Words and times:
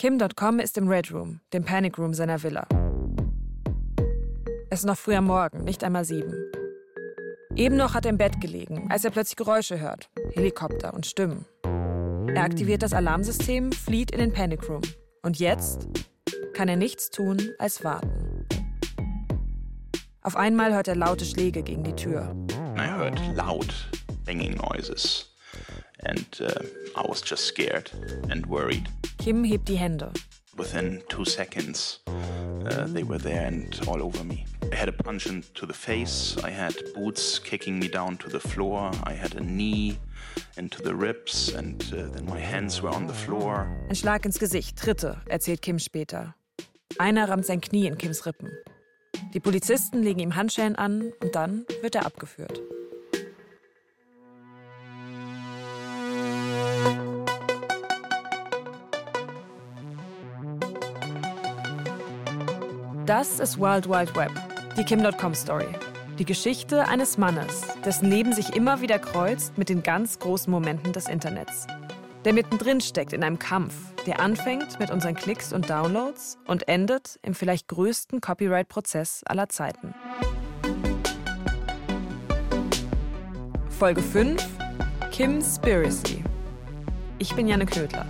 Kim.com 0.00 0.60
ist 0.60 0.78
im 0.78 0.86
Red 0.86 1.12
Room, 1.12 1.40
dem 1.52 1.64
Panic 1.64 1.98
Room 1.98 2.14
seiner 2.14 2.40
Villa. 2.40 2.68
Es 4.70 4.78
ist 4.78 4.84
noch 4.86 4.96
früh 4.96 5.16
am 5.16 5.24
Morgen, 5.24 5.64
nicht 5.64 5.82
einmal 5.82 6.04
sieben. 6.04 6.32
Eben 7.56 7.76
noch 7.76 7.94
hat 7.94 8.06
er 8.06 8.10
im 8.10 8.16
Bett 8.16 8.40
gelegen, 8.40 8.86
als 8.92 9.04
er 9.04 9.10
plötzlich 9.10 9.34
Geräusche 9.34 9.80
hört. 9.80 10.08
Helikopter 10.34 10.94
und 10.94 11.04
Stimmen. 11.04 11.46
Er 11.64 12.44
aktiviert 12.44 12.82
das 12.82 12.92
Alarmsystem, 12.92 13.72
flieht 13.72 14.12
in 14.12 14.20
den 14.20 14.32
Panic 14.32 14.68
Room. 14.68 14.82
Und 15.22 15.40
jetzt 15.40 15.88
kann 16.54 16.68
er 16.68 16.76
nichts 16.76 17.10
tun 17.10 17.50
als 17.58 17.82
warten. 17.82 18.46
Auf 20.22 20.36
einmal 20.36 20.74
hört 20.74 20.86
er 20.86 20.94
laute 20.94 21.24
Schläge 21.24 21.64
gegen 21.64 21.82
die 21.82 21.96
Tür. 21.96 22.36
I 22.76 22.86
heard 22.86 23.20
loud 23.34 23.74
banging 24.24 24.54
noises 24.58 25.34
and 26.04 26.40
uh, 26.40 26.62
I 26.94 27.04
was 27.08 27.20
just 27.20 27.46
scared 27.46 27.90
and 28.30 28.46
worried. 28.46 28.88
Kim 29.18 29.44
hebt 29.44 29.68
die 29.68 29.76
Hände. 29.76 30.12
Within 30.56 31.02
two 31.08 31.24
seconds, 31.24 32.00
uh, 32.06 32.86
they 32.92 33.04
were 33.04 33.18
there 33.18 33.46
and 33.46 33.80
all 33.86 34.02
over 34.02 34.24
me. 34.24 34.44
I 34.72 34.76
had 34.76 34.88
a 34.88 34.92
punch 34.92 35.26
into 35.26 35.66
the 35.66 35.72
face. 35.72 36.36
I 36.42 36.50
had 36.50 36.74
boots 36.94 37.38
kicking 37.42 37.78
me 37.78 37.88
down 37.88 38.18
to 38.18 38.28
the 38.28 38.40
floor. 38.40 38.90
I 39.04 39.12
had 39.12 39.36
a 39.36 39.40
knee 39.40 39.98
into 40.56 40.82
the 40.82 40.94
ribs 40.94 41.54
and 41.54 41.82
uh, 41.92 42.08
then 42.12 42.26
my 42.26 42.40
hands 42.40 42.82
were 42.82 42.90
on 42.90 43.06
the 43.06 43.14
floor. 43.14 43.68
Ein 43.88 43.94
Schlag 43.94 44.24
ins 44.24 44.38
Gesicht, 44.38 44.76
Tritte, 44.76 45.20
erzählt 45.26 45.62
Kim 45.62 45.78
später. 45.78 46.34
Einer 46.98 47.28
rammt 47.28 47.46
sein 47.46 47.60
Knie 47.60 47.86
in 47.86 47.96
Kims 47.96 48.26
Rippen. 48.26 48.50
Die 49.34 49.40
Polizisten 49.40 50.02
legen 50.02 50.20
ihm 50.20 50.36
Handschellen 50.36 50.76
an 50.76 51.12
und 51.20 51.34
dann 51.34 51.66
wird 51.82 51.94
er 51.94 52.06
abgeführt. 52.06 52.60
Das 63.08 63.40
ist 63.40 63.58
Wild 63.58 63.88
Wild 63.88 64.14
Web, 64.16 64.30
die 64.76 64.84
Kim.com 64.84 65.34
Story. 65.34 65.68
Die 66.18 66.26
Geschichte 66.26 66.86
eines 66.88 67.16
Mannes, 67.16 67.62
dessen 67.82 68.10
Leben 68.10 68.34
sich 68.34 68.54
immer 68.54 68.82
wieder 68.82 68.98
kreuzt 68.98 69.56
mit 69.56 69.70
den 69.70 69.82
ganz 69.82 70.18
großen 70.18 70.50
Momenten 70.50 70.92
des 70.92 71.08
Internets. 71.08 71.66
Der 72.26 72.34
mittendrin 72.34 72.82
steckt 72.82 73.14
in 73.14 73.24
einem 73.24 73.38
Kampf, 73.38 73.72
der 74.04 74.20
anfängt 74.20 74.78
mit 74.78 74.90
unseren 74.90 75.14
Klicks 75.14 75.54
und 75.54 75.70
Downloads 75.70 76.36
und 76.46 76.68
endet 76.68 77.18
im 77.22 77.32
vielleicht 77.32 77.68
größten 77.68 78.20
Copyright-Prozess 78.20 79.22
aller 79.24 79.48
Zeiten. 79.48 79.94
Folge 83.70 84.02
5 84.02 84.46
Kim 85.12 85.40
Spiracy. 85.40 86.22
Ich 87.18 87.34
bin 87.34 87.48
Janne 87.48 87.64
Knödler. 87.64 88.04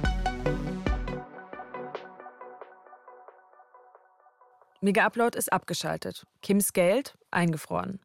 Mega 4.80 5.04
Upload 5.04 5.36
ist 5.36 5.52
abgeschaltet, 5.52 6.24
Kims 6.40 6.72
Geld 6.72 7.18
eingefroren. 7.32 8.00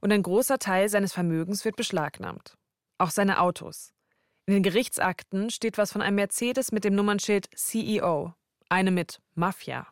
Und 0.00 0.12
ein 0.12 0.22
großer 0.22 0.58
Teil 0.58 0.88
seines 0.88 1.12
Vermögens 1.12 1.64
wird 1.64 1.76
beschlagnahmt. 1.76 2.56
Auch 2.96 3.10
seine 3.10 3.40
Autos. 3.40 3.92
In 4.46 4.54
den 4.54 4.62
Gerichtsakten 4.62 5.50
steht 5.50 5.76
was 5.76 5.92
von 5.92 6.00
einem 6.00 6.16
Mercedes 6.16 6.72
mit 6.72 6.84
dem 6.84 6.94
Nummernschild 6.94 7.48
CEO, 7.54 8.32
eine 8.68 8.92
mit 8.92 9.20
Mafia. 9.34 9.86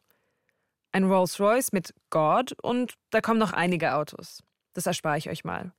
Ein 0.93 1.05
Rolls-Royce 1.05 1.73
mit 1.73 1.93
God 2.09 2.55
und 2.63 2.95
da 3.11 3.21
kommen 3.21 3.41
noch 3.41 3.53
einige 3.53 3.95
Autos. 3.95 4.43
Das 4.73 4.87
erspare 4.87 5.19
ich 5.19 5.29
euch 5.29 5.45
mal. 5.45 5.73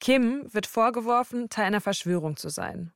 Kim 0.00 0.52
wird 0.52 0.66
vorgeworfen, 0.66 1.48
Teil 1.48 1.66
einer 1.66 1.80
Verschwörung 1.80 2.36
zu 2.36 2.48
sein. 2.48 2.92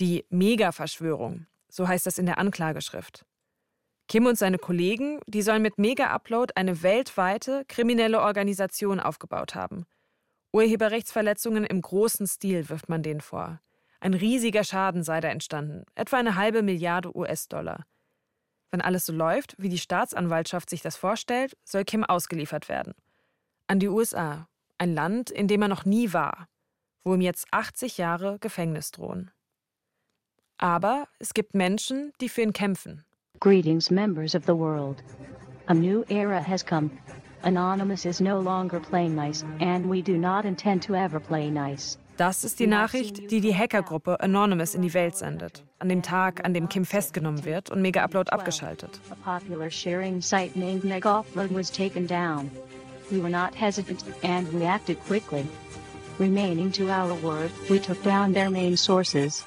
Die 0.00 0.24
Mega-Verschwörung, 0.30 1.46
so 1.68 1.88
heißt 1.88 2.06
das 2.06 2.18
in 2.18 2.26
der 2.26 2.38
Anklageschrift. 2.38 3.26
Kim 4.08 4.26
und 4.26 4.36
seine 4.36 4.58
Kollegen, 4.58 5.20
die 5.26 5.42
sollen 5.42 5.62
mit 5.62 5.78
Mega 5.78 6.06
Upload 6.08 6.52
eine 6.56 6.82
weltweite 6.82 7.64
kriminelle 7.68 8.20
Organisation 8.20 9.00
aufgebaut 9.00 9.54
haben. 9.54 9.86
Urheberrechtsverletzungen 10.52 11.64
im 11.64 11.80
großen 11.80 12.26
Stil 12.26 12.68
wirft 12.68 12.88
man 12.88 13.02
denen 13.02 13.22
vor. 13.22 13.60
Ein 14.00 14.14
riesiger 14.14 14.62
Schaden 14.62 15.02
sei 15.02 15.20
da 15.20 15.28
entstanden, 15.28 15.84
etwa 15.94 16.18
eine 16.18 16.36
halbe 16.36 16.62
Milliarde 16.62 17.16
US-Dollar. 17.16 17.86
Wenn 18.70 18.82
alles 18.82 19.06
so 19.06 19.12
läuft, 19.12 19.54
wie 19.56 19.70
die 19.70 19.78
Staatsanwaltschaft 19.78 20.68
sich 20.68 20.82
das 20.82 20.96
vorstellt, 20.96 21.56
soll 21.64 21.84
Kim 21.84 22.04
ausgeliefert 22.04 22.68
werden. 22.68 22.94
An 23.66 23.80
die 23.80 23.88
USA, 23.88 24.48
ein 24.78 24.94
Land, 24.94 25.30
in 25.30 25.48
dem 25.48 25.62
er 25.62 25.68
noch 25.68 25.86
nie 25.86 26.12
war, 26.12 26.48
wo 27.02 27.14
ihm 27.14 27.22
jetzt 27.22 27.46
80 27.50 27.96
Jahre 27.96 28.38
Gefängnis 28.40 28.90
drohen. 28.90 29.30
Aber 30.58 31.08
es 31.18 31.32
gibt 31.34 31.54
Menschen, 31.54 32.12
die 32.20 32.28
für 32.28 32.42
ihn 32.42 32.52
kämpfen 32.52 33.04
Greetings, 33.44 33.90
members 33.90 34.34
of 34.34 34.46
the 34.46 34.54
world. 34.54 35.02
A 35.68 35.74
new 35.74 36.02
era 36.08 36.40
has 36.40 36.62
come. 36.62 36.90
Anonymous 37.42 38.06
is 38.06 38.18
no 38.18 38.40
longer 38.40 38.80
playing 38.80 39.14
nice, 39.14 39.44
and 39.60 39.84
we 39.84 40.00
do 40.00 40.16
not 40.16 40.46
intend 40.46 40.80
to 40.84 40.94
ever 40.94 41.20
play 41.20 41.50
nice. 41.50 41.98
Das 42.16 42.42
ist 42.44 42.58
die 42.58 42.66
Nachricht, 42.66 43.30
die 43.30 43.42
die 43.42 43.52
Hackergruppe 43.52 44.18
Anonymous 44.22 44.74
in 44.74 44.80
die 44.80 44.94
Welt 44.94 45.14
sendet. 45.16 45.62
An 45.78 45.90
dem 45.90 46.00
Tag, 46.00 46.42
an 46.42 46.54
dem 46.54 46.70
Kim 46.70 46.86
festgenommen 46.86 47.44
wird 47.44 47.68
und 47.68 47.82
Mega 47.82 48.02
Upload 48.02 48.32
abgeschaltet. 48.32 48.98
A 49.10 49.14
popular 49.16 49.68
sharing 49.68 50.22
site 50.22 50.56
named 50.56 50.82
Mega 50.82 51.20
Upload 51.20 51.52
was 51.52 51.70
taken 51.70 52.06
down. 52.06 52.50
We 53.10 53.20
were 53.20 53.28
not 53.28 53.54
hesitant 53.54 54.06
and 54.22 54.50
we 54.54 54.64
acted 54.64 54.96
quickly. 55.06 55.46
Remaining 56.18 56.72
to 56.72 56.88
our 56.88 57.12
word, 57.22 57.50
we 57.68 57.78
took 57.78 58.02
down 58.02 58.32
their 58.32 58.48
main 58.48 58.78
sources. 58.78 59.44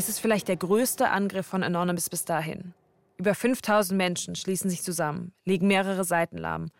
Es 0.00 0.08
ist 0.08 0.20
vielleicht 0.20 0.48
der 0.48 0.56
größte 0.56 1.10
Angriff 1.10 1.46
von 1.46 1.62
Anonymous 1.62 2.08
bis 2.08 2.24
dahin. 2.24 2.72
Über 3.18 3.34
5000 3.34 3.98
Menschen 3.98 4.34
schließen 4.34 4.70
sich 4.70 4.82
zusammen, 4.82 5.34
legen 5.44 5.66
mehrere 5.66 6.04
Seiten 6.04 6.38
lahm. 6.38 6.70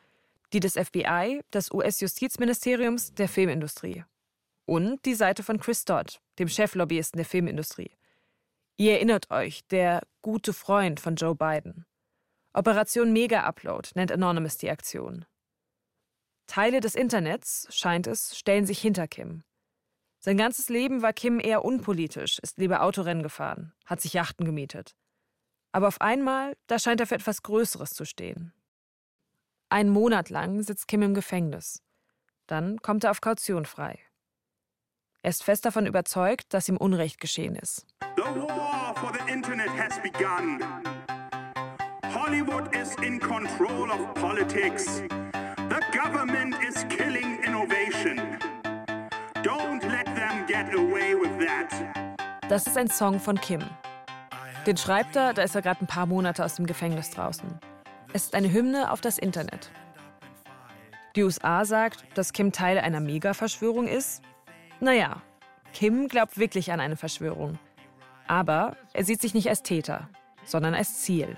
Die 0.54 0.60
des 0.60 0.72
FBI, 0.72 1.42
des 1.52 1.70
US-Justizministeriums, 1.70 3.12
der 3.12 3.28
Filmindustrie. 3.28 4.04
Und 4.64 5.04
die 5.04 5.12
Seite 5.12 5.42
von 5.42 5.60
Chris 5.60 5.84
Dodd, 5.84 6.22
dem 6.38 6.48
Cheflobbyisten 6.48 7.18
der 7.18 7.26
Filmindustrie. 7.26 7.90
Ihr 8.78 8.92
erinnert 8.92 9.30
euch, 9.30 9.66
der 9.66 10.00
gute 10.22 10.54
Freund 10.54 10.98
von 10.98 11.14
Joe 11.16 11.34
Biden. 11.34 11.84
Operation 12.54 13.12
Mega 13.12 13.42
Upload 13.42 13.90
nennt 13.96 14.12
Anonymous 14.12 14.56
die 14.56 14.70
Aktion. 14.70 15.26
Teile 16.46 16.80
des 16.80 16.94
Internets, 16.94 17.68
scheint 17.68 18.06
es, 18.06 18.38
stellen 18.38 18.64
sich 18.64 18.80
hinter 18.80 19.06
Kim. 19.06 19.42
Sein 20.22 20.36
ganzes 20.36 20.68
Leben 20.68 21.00
war 21.00 21.14
Kim 21.14 21.40
eher 21.40 21.64
unpolitisch, 21.64 22.38
ist 22.40 22.58
lieber 22.58 22.82
Autorennen 22.82 23.22
gefahren, 23.22 23.72
hat 23.86 24.02
sich 24.02 24.12
Yachten 24.12 24.44
gemietet. 24.44 24.94
Aber 25.72 25.88
auf 25.88 26.00
einmal, 26.02 26.56
da 26.66 26.78
scheint 26.78 27.00
er 27.00 27.06
für 27.06 27.14
etwas 27.14 27.42
Größeres 27.42 27.90
zu 27.90 28.04
stehen. 28.04 28.52
Einen 29.70 29.88
Monat 29.88 30.28
lang 30.28 30.62
sitzt 30.62 30.88
Kim 30.88 31.00
im 31.00 31.14
Gefängnis. 31.14 31.82
Dann 32.46 32.82
kommt 32.82 33.04
er 33.04 33.12
auf 33.12 33.22
Kaution 33.22 33.64
frei. 33.64 33.98
Er 35.22 35.30
ist 35.30 35.42
fest 35.42 35.64
davon 35.64 35.86
überzeugt, 35.86 36.52
dass 36.52 36.68
ihm 36.68 36.76
Unrecht 36.76 37.18
geschehen 37.18 37.54
ist. 37.54 37.86
The 38.16 38.22
war 38.22 38.94
for 38.96 39.12
the 39.14 39.32
internet 39.32 39.70
has 39.70 40.00
begun. 40.02 40.62
Hollywood 42.12 42.74
is 42.74 42.94
in 42.96 43.18
control 43.18 43.90
of 43.90 44.12
politics. 44.14 45.02
The 45.70 45.80
government 45.96 46.56
is 46.62 46.84
killing 46.88 47.42
innovation. 47.42 48.29
Das 52.50 52.66
ist 52.66 52.76
ein 52.76 52.90
Song 52.90 53.20
von 53.20 53.40
Kim. 53.40 53.62
Den 54.66 54.76
schreibt 54.76 55.14
er, 55.14 55.32
da 55.34 55.42
ist 55.42 55.54
er 55.54 55.62
gerade 55.62 55.84
ein 55.84 55.86
paar 55.86 56.06
Monate 56.06 56.44
aus 56.44 56.56
dem 56.56 56.66
Gefängnis 56.66 57.10
draußen. 57.10 57.48
Es 58.12 58.24
ist 58.24 58.34
eine 58.34 58.52
Hymne 58.52 58.90
auf 58.90 59.00
das 59.00 59.18
Internet. 59.18 59.70
Die 61.14 61.22
USA 61.22 61.64
sagt, 61.64 62.04
dass 62.14 62.32
Kim 62.32 62.50
Teil 62.50 62.78
einer 62.78 62.98
Mega-Verschwörung 62.98 63.86
ist. 63.86 64.22
Naja, 64.80 65.22
Kim 65.72 66.08
glaubt 66.08 66.38
wirklich 66.38 66.72
an 66.72 66.80
eine 66.80 66.96
Verschwörung. 66.96 67.56
Aber 68.26 68.76
er 68.94 69.04
sieht 69.04 69.20
sich 69.20 69.32
nicht 69.32 69.48
als 69.48 69.62
Täter, 69.62 70.08
sondern 70.44 70.74
als 70.74 71.02
Ziel. 71.02 71.36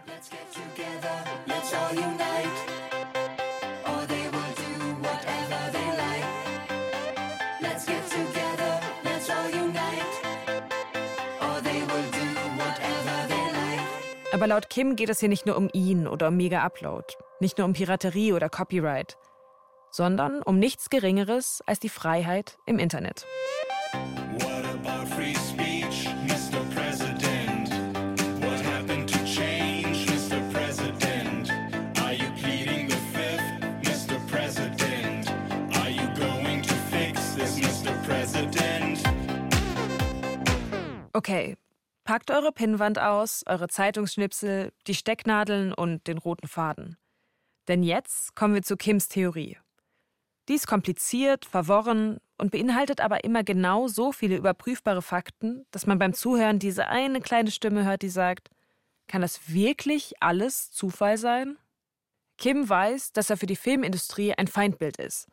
Aber 14.43 14.49
laut 14.49 14.71
Kim 14.71 14.97
geht 14.97 15.09
es 15.09 15.21
hier 15.21 15.29
nicht 15.29 15.47
nur 15.47 15.57
um 15.57 15.71
ihn 15.73 16.09
oder 16.09 16.27
um 16.27 16.37
Mega 16.37 16.65
Upload, 16.65 17.07
nicht 17.39 17.59
nur 17.59 17.65
um 17.65 17.75
Piraterie 17.75 18.33
oder 18.33 18.49
Copyright, 18.49 19.17
sondern 19.93 20.43
um 20.43 20.59
nichts 20.59 20.91
Geringeres 20.91 21.63
als 21.65 21.79
die 21.79 21.89
Freiheit 21.89 22.59
im 22.67 22.81
Internet. 22.81 23.25
Speech, 25.49 26.09
change, 29.25 30.07
fifth, 33.13 33.63
this? 37.37 37.61
Okay, 41.15 41.57
Packt 42.13 42.31
eure 42.31 42.53
Pinnwand 42.53 42.99
aus, 42.99 43.43
eure 43.47 43.69
Zeitungsschnipsel, 43.69 44.71
die 44.87 44.95
Stecknadeln 44.95 45.73
und 45.73 46.07
den 46.07 46.19
roten 46.19 46.47
Faden. 46.47 46.99
Denn 47.69 47.83
jetzt 47.83 48.37
kommen 48.37 48.53
wir 48.53 48.63
zu 48.63 48.77
Kims 48.77 49.09
Theorie. 49.09 49.57
Die 50.47 50.53
ist 50.53 50.67
kompliziert, 50.67 51.47
verworren 51.47 52.19
und 52.37 52.51
beinhaltet 52.51 53.01
aber 53.01 53.25
immer 53.25 53.45
genau 53.45 53.89
so 53.89 54.13
viele 54.13 54.37
überprüfbare 54.37 55.01
Fakten, 55.01 55.65
dass 55.71 55.87
man 55.87 55.99
beim 55.99 56.13
Zuhören 56.13 56.59
diese 56.59 56.89
eine 56.89 57.23
kleine 57.23 57.51
Stimme 57.51 57.87
hört, 57.87 58.03
die 58.03 58.11
sagt, 58.11 58.51
kann 59.09 59.23
das 59.23 59.51
wirklich 59.51 60.13
alles 60.21 60.71
Zufall 60.71 61.17
sein? 61.17 61.57
Kim 62.37 62.69
weiß, 62.69 63.13
dass 63.15 63.31
er 63.31 63.39
für 63.39 63.47
die 63.47 63.57
Filmindustrie 63.57 64.35
ein 64.35 64.49
Feindbild 64.49 64.99
ist. 64.99 65.29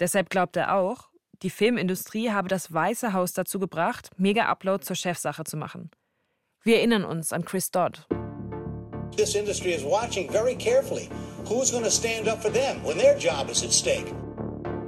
Deshalb 0.00 0.30
glaubt 0.30 0.56
er 0.56 0.76
auch, 0.76 1.10
die 1.42 1.50
Filmindustrie 1.50 2.30
habe 2.30 2.48
das 2.48 2.72
Weiße 2.72 3.12
Haus 3.12 3.34
dazu 3.34 3.58
gebracht, 3.58 4.08
Mega 4.16 4.46
Upload 4.46 4.82
zur 4.82 4.96
Chefsache 4.96 5.44
zu 5.44 5.58
machen. 5.58 5.90
Wir 6.66 6.78
erinnern 6.78 7.04
uns 7.04 7.32
an 7.32 7.44
Chris 7.44 7.70
Dodd. 7.70 8.04
This 9.16 9.36
industry 9.36 9.72
is 9.72 9.84
watching 9.84 10.28
very 10.28 10.56
carefully. 10.56 11.08
Who's 11.48 11.70
going 11.70 11.84
to 11.84 11.90
stand 11.92 12.26
up 12.26 12.42
for 12.42 12.50
them 12.52 12.84
when 12.84 12.98
their 12.98 13.16
job 13.16 13.48
is 13.48 13.62
at 13.62 13.72
stake? 13.72 14.12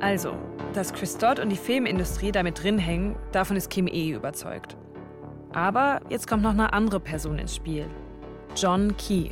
Also, 0.01 0.35
dass 0.75 0.93
Chris 0.93 1.17
Dodd 1.17 1.39
und 1.39 1.51
die 1.51 1.57
Filmindustrie 1.57 2.33
damit 2.33 2.65
drin 2.65 2.79
hängen, 2.79 3.15
davon 3.31 3.57
ist 3.57 3.71
Kim 3.71 3.87
eh 3.87 4.11
überzeugt. 4.11 4.77
Aber 5.53 6.01
jetzt 6.09 6.27
kommt 6.27 6.43
noch 6.43 6.51
eine 6.51 6.73
andere 6.73 6.99
Person 6.99 7.39
ins 7.39 7.55
Spiel. 7.55 7.87
John 8.57 8.97
Key. 8.97 9.31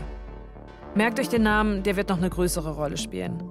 Merkt 0.95 1.19
euch 1.19 1.29
den 1.29 1.43
Namen, 1.43 1.83
der 1.83 1.97
wird 1.97 2.11
noch 2.11 2.19
eine 2.19 2.31
größere 2.31 2.77
Rolle 2.77 2.97
spielen. 2.97 3.43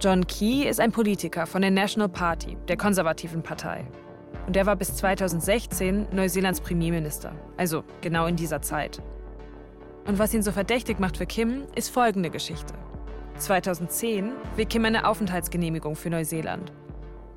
John 0.00 0.26
Key 0.26 0.66
ist 0.66 0.80
ein 0.80 0.92
Politiker 0.92 1.46
von 1.46 1.60
der 1.60 1.72
National 1.72 2.08
Party, 2.08 2.56
der 2.68 2.78
konservativen 2.78 3.42
Partei. 3.42 3.86
Und 4.46 4.56
er 4.56 4.66
war 4.66 4.76
bis 4.76 4.94
2016 4.96 6.08
Neuseelands 6.12 6.60
Premierminister, 6.60 7.32
also 7.56 7.84
genau 8.00 8.26
in 8.26 8.36
dieser 8.36 8.62
Zeit. 8.62 9.02
Und 10.06 10.18
was 10.18 10.32
ihn 10.32 10.42
so 10.42 10.52
verdächtig 10.52 10.98
macht 10.98 11.18
für 11.18 11.26
Kim, 11.26 11.64
ist 11.74 11.90
folgende 11.90 12.30
Geschichte. 12.30 12.74
2010 13.36 14.32
will 14.56 14.66
Kim 14.66 14.84
eine 14.84 15.06
Aufenthaltsgenehmigung 15.06 15.96
für 15.96 16.10
Neuseeland. 16.10 16.72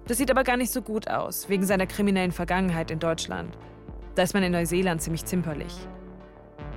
Das 0.07 0.17
sieht 0.17 0.31
aber 0.31 0.43
gar 0.43 0.57
nicht 0.57 0.71
so 0.71 0.81
gut 0.81 1.09
aus, 1.09 1.49
wegen 1.49 1.65
seiner 1.65 1.85
kriminellen 1.85 2.31
Vergangenheit 2.31 2.91
in 2.91 2.99
Deutschland. 2.99 3.57
Da 4.15 4.23
ist 4.23 4.33
man 4.33 4.43
in 4.43 4.51
Neuseeland 4.51 5.01
ziemlich 5.01 5.25
zimperlich. 5.25 5.75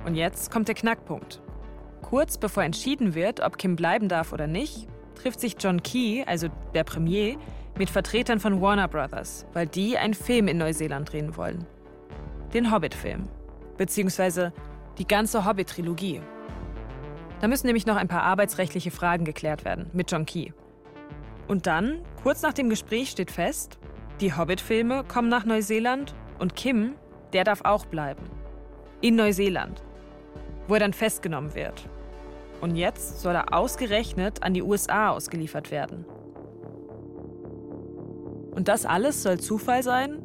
Und 0.05 0.15
jetzt 0.15 0.51
kommt 0.51 0.67
der 0.67 0.75
Knackpunkt. 0.75 1.41
Kurz 2.01 2.37
bevor 2.37 2.63
entschieden 2.63 3.15
wird, 3.15 3.39
ob 3.39 3.57
Kim 3.57 3.75
bleiben 3.75 4.07
darf 4.07 4.31
oder 4.31 4.47
nicht, 4.47 4.87
trifft 5.15 5.39
sich 5.39 5.55
John 5.59 5.81
Key, 5.81 6.23
also 6.25 6.49
der 6.73 6.83
Premier, 6.83 7.37
mit 7.77 7.89
Vertretern 7.89 8.39
von 8.39 8.61
Warner 8.61 8.87
Brothers, 8.87 9.45
weil 9.53 9.67
die 9.67 9.97
einen 9.97 10.13
Film 10.13 10.47
in 10.47 10.57
Neuseeland 10.57 11.11
drehen 11.11 11.35
wollen. 11.35 11.65
Den 12.53 12.71
Hobbit-Film. 12.71 13.27
Beziehungsweise 13.77 14.53
die 14.97 15.07
ganze 15.07 15.45
Hobbit-Trilogie. 15.45 16.21
Da 17.41 17.47
müssen 17.47 17.67
nämlich 17.67 17.85
noch 17.85 17.97
ein 17.97 18.07
paar 18.07 18.23
arbeitsrechtliche 18.23 18.91
Fragen 18.91 19.25
geklärt 19.25 19.65
werden 19.65 19.89
mit 19.93 20.09
John 20.09 20.25
Key. 20.25 20.51
Und 21.47 21.67
dann, 21.67 22.01
kurz 22.23 22.41
nach 22.41 22.53
dem 22.53 22.69
Gespräch 22.69 23.09
steht 23.09 23.29
fest, 23.29 23.77
die 24.21 24.33
Hobbit-Filme 24.33 25.03
kommen 25.03 25.29
nach 25.29 25.45
Neuseeland 25.45 26.15
und 26.39 26.55
Kim, 26.55 26.95
der 27.33 27.43
darf 27.43 27.61
auch 27.65 27.85
bleiben. 27.85 28.23
In 29.01 29.15
Neuseeland, 29.17 29.83
wo 30.67 30.75
er 30.75 30.79
dann 30.79 30.93
festgenommen 30.93 31.53
wird. 31.53 31.89
Und 32.61 32.77
jetzt 32.77 33.21
soll 33.21 33.35
er 33.35 33.53
ausgerechnet 33.53 34.41
an 34.41 34.53
die 34.53 34.63
USA 34.63 35.09
ausgeliefert 35.09 35.69
werden. 35.69 36.05
Und 38.55 38.69
das 38.69 38.85
alles 38.85 39.21
soll 39.21 39.39
Zufall 39.39 39.83
sein? 39.83 40.21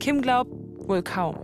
Kim 0.00 0.20
glaubt 0.20 0.52
wohl 0.86 1.02
kaum. 1.02 1.36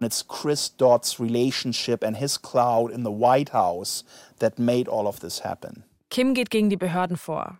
It's 0.00 0.26
Chris 0.26 0.74
Dodd's 0.76 1.20
relationship 1.20 2.04
and 2.04 2.16
his 2.16 2.40
cloud 2.40 2.90
in 2.90 3.04
the 3.04 3.10
White 3.10 3.52
House 3.52 4.04
that 4.38 4.58
made 4.58 4.90
all 4.90 5.06
of 5.06 5.20
this 5.20 5.44
happen. 5.44 5.84
Kim 6.10 6.34
geht 6.34 6.50
gegen 6.50 6.70
die 6.70 6.76
Behörden 6.76 7.16
vor. 7.16 7.58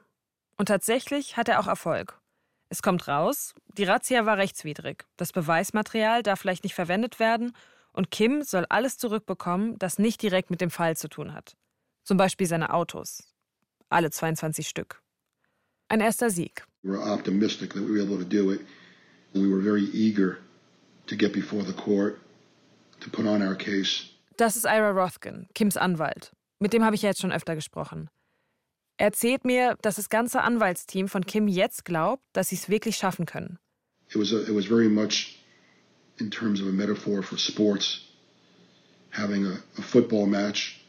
Und 0.56 0.66
tatsächlich 0.66 1.36
hat 1.36 1.48
er 1.48 1.60
auch 1.60 1.66
Erfolg. 1.66 2.18
Es 2.70 2.80
kommt 2.80 3.08
raus, 3.08 3.54
die 3.76 3.84
Razzia 3.84 4.24
war 4.24 4.36
rechtswidrig. 4.36 5.04
Das 5.16 5.32
Beweismaterial 5.32 6.22
darf 6.22 6.40
vielleicht 6.40 6.64
nicht 6.64 6.74
verwendet 6.74 7.18
werden 7.18 7.52
und 7.92 8.10
Kim 8.10 8.42
soll 8.42 8.66
alles 8.68 8.98
zurückbekommen, 8.98 9.78
das 9.78 9.98
nicht 9.98 10.22
direkt 10.22 10.50
mit 10.50 10.60
dem 10.60 10.70
Fall 10.70 10.96
zu 10.96 11.08
tun 11.08 11.34
hat. 11.34 11.56
Zum 12.04 12.16
Beispiel 12.16 12.46
seine 12.46 12.72
Autos. 12.72 13.34
Alle 13.88 14.10
22 14.10 14.68
Stück. 14.68 15.02
Ein 15.88 16.00
erster 16.00 16.30
Sieg. 16.30 16.67
We 16.84 16.90
were 16.90 17.02
optimistic 17.02 17.74
that 17.74 17.82
we 17.82 17.90
were 17.90 18.02
able 18.02 18.18
to 18.18 18.24
do 18.24 18.50
it. 18.50 18.60
We 19.34 19.48
were 19.48 19.60
very 19.60 19.84
eager 19.92 20.38
to 21.06 21.16
get 21.16 21.32
before 21.32 21.62
the 21.62 21.72
court, 21.72 22.18
to 23.00 23.10
put 23.10 23.26
on 23.26 23.42
our 23.42 23.54
case. 23.54 24.04
Das 24.36 24.56
ist 24.56 24.66
Ira 24.66 24.92
Rothkin, 24.92 25.48
Kims 25.54 25.76
Anwalt. 25.76 26.30
Mit 26.60 26.72
dem 26.72 26.84
habe 26.84 26.94
ich 26.94 27.02
ja 27.02 27.10
jetzt 27.10 27.20
schon 27.20 27.32
öfter 27.32 27.54
gesprochen. 27.56 28.08
Er 28.96 29.06
erzählt 29.06 29.44
mir, 29.44 29.76
dass 29.82 29.96
das 29.96 30.08
ganze 30.08 30.42
Anwaltsteam 30.42 31.08
von 31.08 31.24
Kim 31.24 31.48
jetzt 31.48 31.84
glaubt, 31.84 32.22
dass 32.32 32.48
sie 32.48 32.56
es 32.56 32.68
wirklich 32.68 32.96
schaffen 32.96 33.26
können. 33.26 33.58
It 34.10 34.16
was, 34.16 34.32
a, 34.32 34.40
it 34.40 34.54
was 34.54 34.66
very 34.66 34.88
much 34.88 35.38
in 36.18 36.30
terms 36.30 36.60
of 36.60 36.68
a 36.68 36.72
metaphor 36.72 37.22
for 37.22 37.38
sports, 37.38 38.00
having 39.10 39.46
a, 39.46 39.58
a 39.78 39.82
football 39.82 40.26
match 40.26 40.80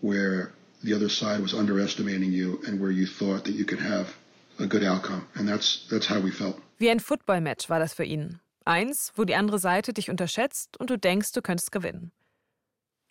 where 0.00 0.52
the 0.82 0.94
other 0.94 1.08
side 1.08 1.40
was 1.40 1.54
underestimating 1.54 2.32
you 2.32 2.60
and 2.66 2.80
where 2.80 2.90
you 2.90 3.06
thought 3.06 3.44
that 3.44 3.54
you 3.54 3.64
could 3.64 3.80
have 3.80 4.14
a 4.58 4.66
good 4.66 4.84
outcome. 4.84 5.26
And 5.34 5.48
that's, 5.48 5.86
that's 5.88 6.08
how 6.08 6.22
we 6.22 6.30
felt. 6.30 6.56
Wie 6.78 6.90
ein 6.90 7.00
Footballmatch 7.00 7.68
war 7.70 7.78
das 7.78 7.94
für 7.94 8.04
ihn. 8.04 8.40
Eins, 8.64 9.12
wo 9.14 9.24
die 9.24 9.34
andere 9.34 9.58
Seite 9.58 9.92
dich 9.92 10.10
unterschätzt 10.10 10.78
und 10.78 10.90
du 10.90 10.98
denkst, 10.98 11.32
du 11.32 11.42
könntest 11.42 11.70
gewinnen. 11.70 12.12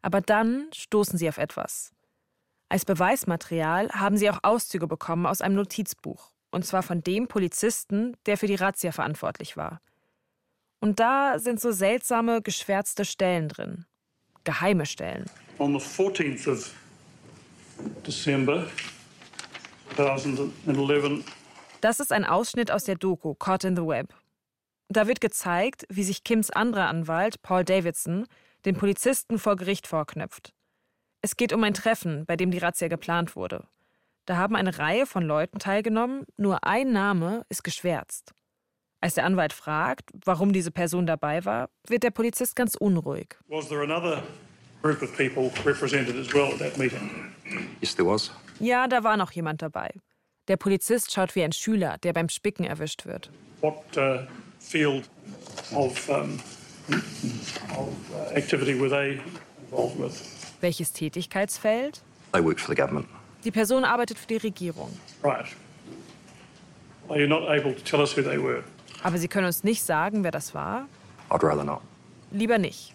Aber 0.02 0.20
dann 0.20 0.68
stoßen 0.74 1.18
sie 1.18 1.30
auf 1.30 1.38
etwas. 1.38 1.92
Als 2.70 2.86
Beweismaterial 2.86 3.90
haben 3.92 4.18
sie 4.18 4.30
auch 4.30 4.40
Auszüge 4.42 4.88
bekommen 4.88 5.26
aus 5.26 5.42
einem 5.42 5.56
Notizbuch. 5.56 6.32
Und 6.52 6.66
zwar 6.66 6.84
von 6.84 7.02
dem 7.02 7.28
Polizisten, 7.28 8.18
der 8.26 8.38
für 8.38 8.48
die 8.48 8.56
Razzia 8.56 8.92
verantwortlich 8.92 9.58
war. 9.58 9.82
Und 10.80 11.00
da 11.00 11.40
sind 11.40 11.62
so 11.62 11.72
seltsame, 11.72 12.42
geschwärzte 12.42 13.06
Stellen 13.06 13.48
drin. 13.48 13.86
Geheime 14.44 14.86
Stellen. 14.86 15.26
On 15.58 15.80
the 15.80 15.86
14th 15.86 16.52
of 16.52 16.74
December 18.06 18.68
2011, 19.96 21.24
Das 21.82 22.00
ist 22.00 22.12
ein 22.12 22.26
Ausschnitt 22.26 22.72
aus 22.72 22.84
der 22.84 22.96
Doku 22.96 23.34
Caught 23.36 23.64
in 23.66 23.76
the 23.76 23.86
Web. 23.86 24.14
Da 24.90 25.08
wird 25.08 25.22
gezeigt, 25.22 25.86
wie 25.90 26.04
sich 26.04 26.24
Kims 26.24 26.50
anderer 26.50 26.88
Anwalt, 26.88 27.42
Paul 27.42 27.64
Davidson, 27.64 28.26
den 28.66 28.76
Polizisten 28.76 29.40
vor 29.40 29.56
Gericht 29.56 29.88
vorknüpft. 29.88 30.54
Es 31.22 31.38
geht 31.38 31.54
um 31.54 31.64
ein 31.64 31.74
Treffen, 31.74 32.26
bei 32.26 32.36
dem 32.36 32.52
die 32.52 32.58
Razzia 32.58 32.88
geplant 32.88 33.36
wurde. 33.36 33.66
Da 34.26 34.38
haben 34.38 34.56
eine 34.56 34.78
Reihe 34.78 35.06
von 35.06 35.24
Leuten 35.24 35.60
teilgenommen, 35.60 36.26
nur 36.38 36.64
ein 36.64 36.92
Name 36.92 37.46
ist 37.50 37.64
geschwärzt. 37.64 38.34
Als 39.02 39.16
der 39.16 39.26
Anwalt 39.26 39.52
fragt, 39.52 40.12
warum 40.26 40.54
diese 40.54 40.72
Person 40.72 41.06
dabei 41.06 41.44
war, 41.44 41.70
wird 41.88 42.04
der 42.04 42.12
Polizist 42.12 42.56
ganz 42.56 42.76
unruhig. 42.76 43.36
was 43.48 43.68
there 43.68 43.84
another 43.84 44.24
group 44.84 45.02
of 45.02 45.16
people 45.16 45.50
represented 45.64 46.16
as 46.18 46.34
well 46.34 46.52
at 46.52 46.60
that 46.60 46.78
meeting? 46.78 47.10
Yes, 47.82 47.96
there 47.96 48.06
was. 48.06 48.32
Ja, 48.60 48.88
da 48.88 49.04
war 49.04 49.18
noch 49.18 49.32
jemand 49.32 49.62
dabei. 49.62 49.90
Der 50.48 50.58
Polizist 50.58 51.12
schaut 51.12 51.36
wie 51.36 51.44
ein 51.44 51.54
Schüler, 51.54 51.98
der 52.04 52.14
beim 52.14 52.28
Spicken 52.30 52.66
erwischt 52.66 53.06
wird. 53.06 53.30
What 53.62 53.76
uh, 53.98 54.28
field 54.60 55.10
of, 55.74 56.10
um, 56.10 56.38
of 57.78 57.94
uh, 58.12 58.36
activity 58.36 58.78
were 58.78 58.90
they 58.90 59.22
involved 59.72 59.98
with? 59.98 60.22
Welches 60.60 60.92
Tätigkeitsfeld? 60.92 62.02
They 62.34 62.44
worked 62.44 62.60
for 62.60 62.76
the 62.76 62.80
government. 62.80 63.08
Die 63.46 63.52
Person 63.52 63.86
arbeitet 63.86 64.18
für 64.18 64.28
die 64.28 64.38
Regierung. 64.38 64.90
Right. 65.24 65.46
Are 67.10 67.20
you 67.20 67.28
not 67.28 67.50
able 67.50 67.74
to 67.74 67.82
tell 67.84 68.02
us 68.02 68.16
who 68.16 68.22
they 68.22 68.38
were? 68.38 68.64
Aber 69.02 69.18
Sie 69.18 69.28
können 69.28 69.48
uns 69.48 69.64
nicht 69.64 69.84
sagen, 69.84 70.24
wer 70.24 70.32
das 70.32 70.54
war? 70.54 70.88
I'd 71.30 71.44
rather 71.44 71.64
not, 71.64 71.82
Lieber 72.32 72.58
nicht. 72.58 72.93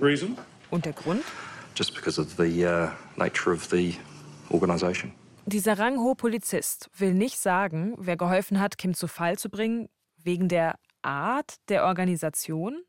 Reason? 0.00 0.36
Und 0.70 0.84
der 0.84 0.92
Grund? 0.92 1.24
just 1.78 1.94
because 1.94 2.18
of 2.18 2.36
the 2.36 2.66
uh, 2.66 2.90
nature 3.16 3.52
of 3.52 3.70
the 3.70 3.94
organisation. 4.50 5.12
Dieser 5.46 5.78
ranghohe 5.78 6.14
Polizist 6.14 6.90
will 6.98 7.14
nicht 7.14 7.38
sagen, 7.38 7.94
wer 7.98 8.16
geholfen 8.16 8.58
hat, 8.58 8.76
Kim 8.76 8.94
zu 8.94 9.06
Fall 9.06 9.38
zu 9.38 9.48
bringen, 9.48 9.88
wegen 10.22 10.48
der 10.48 10.78
Art 11.02 11.56
der 11.68 11.84
Organisation. 11.84 12.82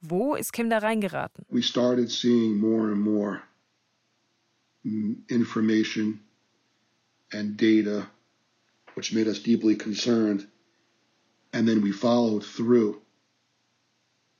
Wo 0.00 0.36
ist 0.36 0.52
Kim 0.52 0.70
da 0.70 0.78
reingeraten? 0.78 1.44
We 1.48 1.62
started 1.62 2.10
seeing 2.10 2.60
more 2.60 2.92
and 2.92 3.00
more 3.00 3.42
mm, 4.84 5.16
information 5.28 6.20
and 7.32 7.56
data, 7.56 8.06
which 8.94 9.12
made 9.12 9.26
us 9.26 9.42
deeply 9.42 9.76
concerned. 9.76 10.46
And 11.52 11.66
then 11.66 11.82
we 11.82 11.92
followed 11.92 12.44
through, 12.44 13.00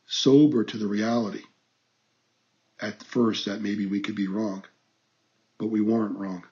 sober 0.07 0.63
to 0.63 0.77
the 0.79 0.87
reality. 0.87 1.48
At 2.81 3.03
first, 3.03 3.45
that 3.47 3.61
maybe 3.61 3.87
we 3.87 4.01
could 4.01 4.15
be 4.15 4.29
wrong, 4.29 4.65
but 5.59 5.69
we 5.69 5.81
weren't 5.81 6.17
wrong. 6.17 6.45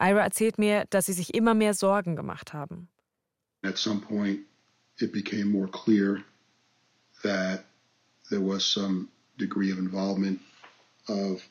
Ira 0.00 0.22
erzählt 0.22 0.58
mir, 0.58 0.86
dass 0.90 1.06
sie 1.06 1.12
sich 1.12 1.34
immer 1.34 1.54
mehr 1.54 1.74
Sorgen 1.74 2.16
gemacht 2.16 2.52
haben. 2.52 2.88
At 3.64 3.76
some 3.76 4.00
point, 4.00 4.40
it 5.00 5.12
became 5.12 5.50
more 5.50 5.68
clear 5.68 6.24
that 7.22 7.64
there 8.30 8.40
was 8.40 8.64
some 8.64 9.08
degree 9.36 9.70
of 9.72 9.78
involvement 9.78 10.40
of 11.08 11.42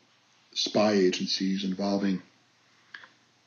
spy 0.54 0.94
agencies 0.94 1.64
involving 1.64 2.22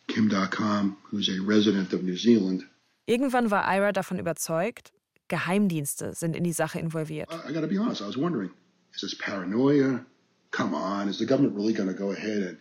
Kim 0.06 0.28
Dotcom, 0.28 0.96
who's 1.10 1.28
a 1.28 1.40
resident 1.40 1.92
of 1.92 2.02
New 2.02 2.16
Zealand. 2.16 2.64
Irgendwann 3.06 3.50
war 3.50 3.64
Ira 3.64 3.92
davon 3.92 4.18
überzeugt, 4.18 4.92
Geheimdienste 5.28 6.14
sind 6.14 6.36
in 6.36 6.44
die 6.44 6.52
Sache 6.52 6.78
involviert. 6.78 7.28
I, 7.32 7.50
I 7.50 7.52
got 7.52 7.62
to 7.62 7.68
be 7.68 7.78
honest, 7.78 8.02
I 8.02 8.06
was 8.06 8.16
wondering, 8.16 8.50
is 8.94 9.00
this 9.00 9.14
paranoia? 9.14 10.04
Come 10.50 10.74
on, 10.74 11.08
is 11.08 11.18
the 11.18 11.26
government 11.26 11.56
really 11.56 11.72
going 11.72 11.88
to 11.88 11.94
go 11.94 12.10
ahead 12.10 12.42
and, 12.42 12.58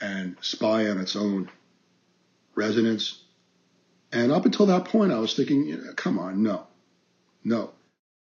and 0.00 0.36
spy 0.40 0.88
on 0.88 1.00
its 1.00 1.16
own 1.16 1.48
residents? 2.54 3.24
And 4.12 4.30
up 4.30 4.44
until 4.44 4.66
that 4.66 4.84
point, 4.84 5.12
I 5.12 5.18
was 5.18 5.34
thinking, 5.34 5.76
come 5.96 6.18
on, 6.18 6.42
no, 6.42 6.66
no. 7.44 7.70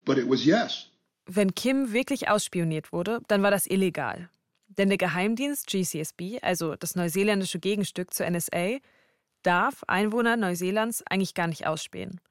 But 0.06 0.18
it 0.18 0.28
was 0.28 0.46
yes. 0.46 0.86
Wenn 1.26 1.54
Kim 1.54 1.92
wirklich 1.94 2.30
ausspioniert 2.30 2.92
wurde, 2.92 3.22
dann 3.28 3.44
war 3.44 3.52
das 3.52 3.68
illegal. 3.68 4.30
Denn 4.68 4.90
der 4.90 4.98
Geheimdienst 4.98 5.68
GCSB, 5.68 6.40
also 6.42 6.76
das 6.76 6.96
neuseeländische 6.96 7.60
Gegenstück 7.60 8.14
zur 8.14 8.30
NSA, 8.30 8.78
darf 9.44 9.84
Einwohner 9.88 10.38
Neuseelands 10.38 11.04
eigentlich 11.10 11.34
gar 11.34 11.48
nicht 11.48 11.66
ausspähen. 11.68 12.22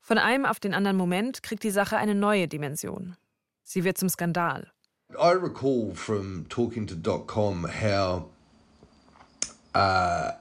Von 0.00 0.18
einem 0.18 0.44
auf 0.44 0.60
den 0.60 0.74
anderen 0.74 0.96
Moment 0.96 1.42
kriegt 1.42 1.62
die 1.62 1.70
Sache 1.70 1.96
eine 1.96 2.14
neue 2.14 2.48
Dimension. 2.48 3.16
Sie 3.62 3.84
wird 3.84 3.98
zum 3.98 4.08
Skandal. 4.08 4.70
I 5.20 5.32
recall 5.32 5.94
from 5.94 6.46
talking 6.48 6.86
to 6.86 7.20
.com 7.26 7.64
how 7.64 8.26
uh, 9.74 10.32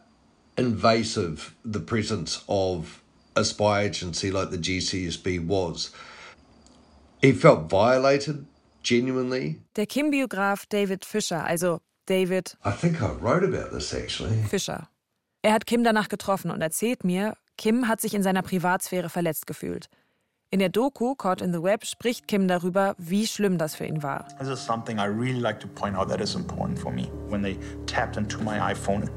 invasive 0.58 1.56
the 1.64 1.80
presence 1.80 2.44
of 2.48 3.02
a 3.36 3.44
spy 3.44 3.84
agency 3.84 4.32
like 4.32 4.50
the 4.52 4.58
GCSB 4.58 5.46
was. 5.46 5.92
He 7.22 7.32
felt 7.32 7.70
violated 7.70 8.46
genuinely. 8.84 9.60
Der 9.76 9.86
Kim-Biograf 9.86 10.68
David 10.70 11.06
Fischer, 11.06 11.44
also 11.48 11.82
David 12.08 12.56
I 12.66 12.72
think 12.72 13.02
I 13.02 13.12
wrote 13.12 13.44
about 13.44 13.72
this 13.72 13.94
actually. 13.94 14.44
Fischer. 14.50 14.88
Er 15.44 15.54
hat 15.54 15.66
Kim 15.66 15.84
danach 15.84 16.10
getroffen 16.10 16.52
und 16.52 16.62
erzählt 16.62 17.04
mir, 17.04 17.36
Kim 17.58 17.88
hat 17.88 18.02
sich 18.02 18.14
in 18.14 18.24
seiner 18.24 18.42
Privatsphäre 18.42 19.10
verletzt 19.10 19.48
gefühlt. 19.48 19.88
In 20.54 20.60
der 20.60 20.68
Doku 20.68 21.16
Caught 21.16 21.42
in 21.42 21.54
the 21.54 21.64
Web 21.64 21.86
spricht 21.86 22.28
Kim 22.28 22.50
darüber, 22.50 22.94
wie 22.98 23.26
schlimm 23.26 23.58
das 23.58 23.74
für 23.74 23.86
ihn 23.86 24.04
war. 24.04 24.28
This 24.38 24.50
is 24.50 24.60
something 24.60 25.00
I 25.00 25.06
really 25.06 25.40
like 25.40 25.62
to 25.62 25.68
point 25.70 25.96
out 25.96 26.10
that 26.10 26.20
is 26.20 26.36
important 26.36 26.78
for 26.78 26.92
me 26.92 27.10
when 27.30 27.42
they 27.42 27.58
tapped 27.86 28.18
into 28.18 28.38
my 28.44 28.60
iPhone. 28.60 29.10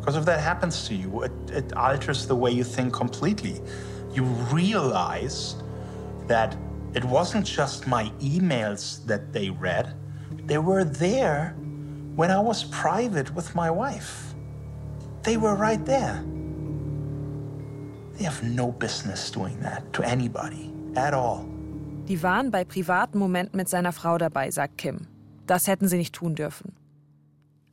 Because 0.00 0.16
if 0.16 0.24
that 0.24 0.40
happens 0.40 0.88
to 0.88 0.94
you, 0.94 1.24
it, 1.24 1.32
it 1.50 1.76
alters 1.76 2.26
the 2.26 2.34
way 2.34 2.50
you 2.50 2.64
think 2.64 2.94
completely. 2.94 3.60
You 4.14 4.24
realize 4.50 5.56
that 6.28 6.56
it 6.94 7.04
wasn't 7.04 7.44
just 7.44 7.86
my 7.86 8.10
emails 8.20 9.04
that 9.04 9.34
they 9.34 9.50
read, 9.50 9.94
they 10.46 10.56
were 10.56 10.84
there 10.84 11.54
when 12.16 12.30
I 12.30 12.40
was 12.40 12.64
private 12.64 13.34
with 13.34 13.54
my 13.54 13.70
wife. 13.70 14.34
They 15.24 15.36
were 15.36 15.54
right 15.54 15.84
there. 15.84 16.24
They 18.16 18.26
have 18.26 18.44
no 18.46 18.70
business 18.70 19.30
doing 19.30 19.60
that 19.62 19.92
to 19.92 20.02
anybody 20.02 20.70
at 20.94 21.12
all. 21.12 21.44
Die 22.08 22.22
waren 22.22 22.50
bei 22.50 22.64
privaten 22.64 23.18
Momenten 23.18 23.56
mit 23.56 23.68
seiner 23.68 23.92
Frau 23.92 24.18
dabei, 24.18 24.50
sagt 24.50 24.78
Kim. 24.78 25.06
Das 25.46 25.66
hätten 25.66 25.88
sie 25.88 25.96
nicht 25.96 26.14
tun 26.14 26.34
dürfen. 26.34 26.76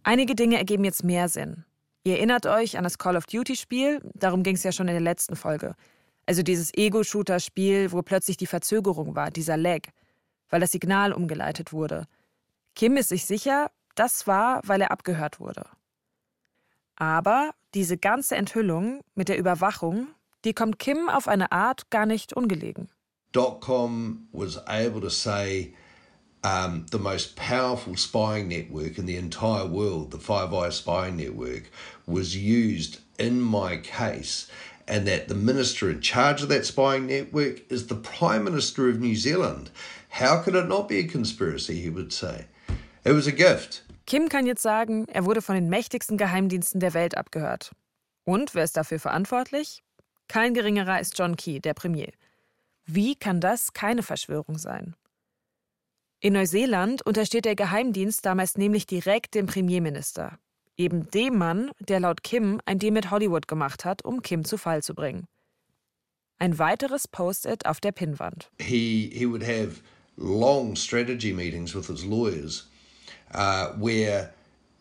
Einige 0.04 0.36
Dinge 0.36 0.58
ergeben 0.58 0.84
jetzt 0.84 1.04
mehr 1.04 1.30
Sinn. 1.30 1.66
Ihr 2.04 2.16
erinnert 2.16 2.48
euch 2.48 2.78
an 2.78 2.84
das 2.84 2.98
Call 2.98 3.16
of 3.16 3.28
Duty-Spiel, 3.28 4.02
darum 4.16 4.42
ging 4.42 4.56
es 4.56 4.64
ja 4.64 4.72
schon 4.72 4.88
in 4.88 4.96
der 4.96 5.02
letzten 5.02 5.36
Folge. 5.36 5.76
Also 6.26 6.42
dieses 6.42 6.74
Ego-Shooter-Spiel, 6.74 7.92
wo 7.92 8.02
plötzlich 8.02 8.38
die 8.38 8.48
Verzögerung 8.48 9.16
war, 9.16 9.30
dieser 9.30 9.58
Lag, 9.58 9.82
weil 10.50 10.62
das 10.62 10.72
Signal 10.72 11.14
umgeleitet 11.14 11.72
wurde. 11.72 12.08
Kim 12.76 12.98
ist 12.98 13.10
sich 13.10 13.26
sicher, 13.26 13.70
das 13.96 14.26
war, 14.26 14.62
weil 14.64 14.82
er 14.82 14.92
abgehört 14.92 15.40
wurde. 15.40 15.66
Aber 16.96 17.52
diese 17.74 17.98
ganze 17.98 18.36
Enthüllung 18.36 19.02
mit 19.14 19.30
der 19.30 19.38
Überwachung, 19.38 20.08
die 20.46 20.54
kommt 20.54 20.80
Kim 20.80 21.10
auf 21.10 21.28
eine 21.28 21.52
Art 21.52 21.90
gar 21.90 22.06
nicht 22.06 22.34
ungelegen. 22.34 22.90
Dotcom 23.32 24.28
was 24.32 24.58
able 24.68 25.02
to 25.02 25.10
say 25.10 25.74
um, 26.44 26.86
the 26.92 26.98
most 26.98 27.36
powerful 27.36 27.96
spying 27.96 28.48
network 28.48 28.98
in 28.98 29.06
the 29.06 29.16
entire 29.16 29.66
world, 29.66 30.12
the 30.12 30.18
Five 30.18 30.54
Eyes 30.54 30.76
spying 30.76 31.16
network, 31.16 31.70
was 32.06 32.36
used 32.36 33.00
in 33.18 33.40
my 33.40 33.78
case, 33.78 34.48
and 34.88 35.08
that 35.08 35.28
the 35.28 35.36
minister 35.36 35.90
in 35.90 36.02
charge 36.02 36.42
of 36.42 36.50
that 36.50 36.66
spying 36.66 37.08
network 37.08 37.62
is 37.70 37.88
the 37.88 37.96
Prime 37.96 38.44
Minister 38.44 38.90
of 38.90 39.00
New 39.00 39.16
Zealand. 39.16 39.70
How 40.10 40.42
could 40.42 40.56
it 40.56 40.68
not 40.68 40.90
be 40.90 41.00
a 41.00 41.08
conspiracy, 41.08 41.80
he 41.82 41.90
would 41.90 42.12
say? 42.12 42.48
It 43.06 43.14
was 43.14 43.28
a 43.28 43.32
gift. 43.32 43.84
Kim 44.06 44.28
kann 44.28 44.46
jetzt 44.46 44.64
sagen, 44.64 45.06
er 45.08 45.26
wurde 45.26 45.42
von 45.42 45.56
den 45.56 45.70
mächtigsten 45.70 46.18
Geheimdiensten 46.18 46.80
der 46.80 46.94
Welt 46.94 47.16
abgehört. 47.18 47.72
Und 48.26 48.54
wer 48.54 48.64
ist 48.64 48.76
dafür 48.76 49.00
verantwortlich? 49.00 49.84
Kein 50.32 50.54
geringerer 50.54 51.02
ist 51.02 51.20
John 51.20 51.36
Key, 51.36 51.60
der 51.60 51.74
Premier. 51.74 52.14
Wie 52.86 53.16
kann 53.16 53.42
das 53.42 53.74
keine 53.74 54.02
Verschwörung 54.02 54.58
sein? 54.58 54.96
In 56.22 56.32
Neuseeland 56.32 57.06
untersteht 57.06 57.44
der 57.44 57.58
Geheimdienst 57.58 58.26
damals 58.26 58.58
nämlich 58.58 58.88
direkt 58.88 59.36
dem 59.36 59.48
Premierminister. 59.48 60.40
Eben 60.78 61.12
dem 61.12 61.38
Mann, 61.38 61.72
der 61.82 62.00
laut 62.00 62.24
Kim 62.24 62.62
ein 62.64 62.80
Deal 62.80 62.94
mit 62.94 63.12
Hollywood 63.12 63.50
gemacht 63.50 63.84
hat, 63.84 64.06
um 64.06 64.22
Kim 64.22 64.46
zu 64.46 64.58
Fall 64.58 64.82
zu 64.82 64.96
bringen. 64.96 65.28
Ein 66.40 66.58
weiteres 66.58 67.10
Post-it 67.10 67.66
auf 67.66 67.82
der 67.82 67.92
Pinnwand. 67.92 68.50
He, 68.58 69.12
he 69.14 69.26
would 69.28 69.44
have 69.44 69.82
long 70.16 70.78
strategy 70.78 71.34
meetings 71.34 71.76
with 71.76 71.88
his 71.88 72.06
lawyers 72.06 72.70
uh, 73.34 73.74
where 73.78 74.32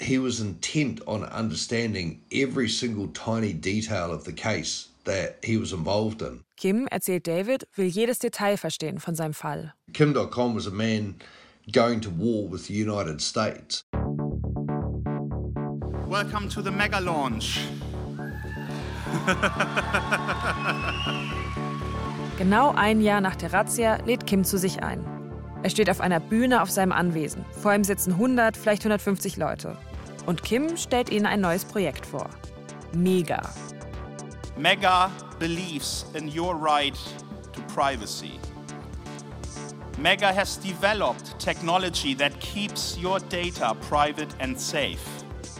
he 0.01 0.17
was 0.17 0.39
intent 0.39 1.05
on 1.09 1.25
understanding 1.25 2.23
every 2.31 2.69
single 2.69 3.09
tiny 3.09 3.53
detail 3.53 4.13
of 4.13 4.25
the 4.25 4.33
case 4.33 4.90
that 5.05 5.45
he 5.45 5.59
was 5.59 5.73
involved 5.73 6.23
in. 6.23 6.45
Kim, 6.57 6.87
erzählt 6.89 7.27
David, 7.27 7.67
will 7.75 7.87
jedes 7.87 8.19
Detail 8.19 8.57
verstehen 8.57 8.99
von 8.99 9.15
seinem 9.15 9.35
Fall. 9.35 9.75
Kim.com 9.93 10.55
was 10.55 10.67
a 10.67 10.71
man 10.71 11.17
going 11.73 12.01
to 12.01 12.11
war 12.11 12.51
with 12.51 12.67
the 12.67 12.75
United 12.75 13.21
States. 13.21 13.85
Welcome 16.07 16.49
to 16.49 16.63
the 16.63 16.71
mega 16.71 16.99
launch. 16.99 17.61
Genau 22.41 22.73
ein 22.75 23.03
Jahr 23.03 23.21
nach 23.21 23.37
der 23.37 23.53
Razzia 23.53 23.97
lädt 24.07 24.27
Kim 24.27 24.45
zu 24.45 24.57
sich 24.57 24.83
ein. 24.83 25.05
Er 25.63 25.69
steht 25.69 25.91
auf 25.91 26.01
einer 26.01 26.21
Bühne 26.21 26.63
auf 26.63 26.71
seinem 26.71 26.93
Anwesen. 26.93 27.45
Vor 27.51 27.75
ihm 27.75 27.85
sitzen 27.85 28.13
100, 28.13 28.57
vielleicht 28.57 28.81
150 28.81 29.37
Leute. 29.37 29.77
Und 30.25 30.43
Kim 30.43 30.79
stellt 30.79 31.11
ihnen 31.11 31.27
ein 31.27 31.43
neues 31.43 31.67
Projekt 31.67 32.07
vor. 32.07 32.31
Mega. 32.95 33.43
Mega 34.61 35.11
believes 35.39 36.05
in 36.13 36.29
your 36.29 36.55
right 36.55 36.95
to 37.55 37.63
privacy. 37.75 38.39
Mega 39.97 40.35
has 40.35 40.59
developed 40.59 41.39
technology 41.39 42.15
that 42.17 42.39
keeps 42.41 42.99
your 42.99 43.21
data 43.31 43.75
private 43.89 44.29
and 44.39 44.61
safe. 44.61 45.01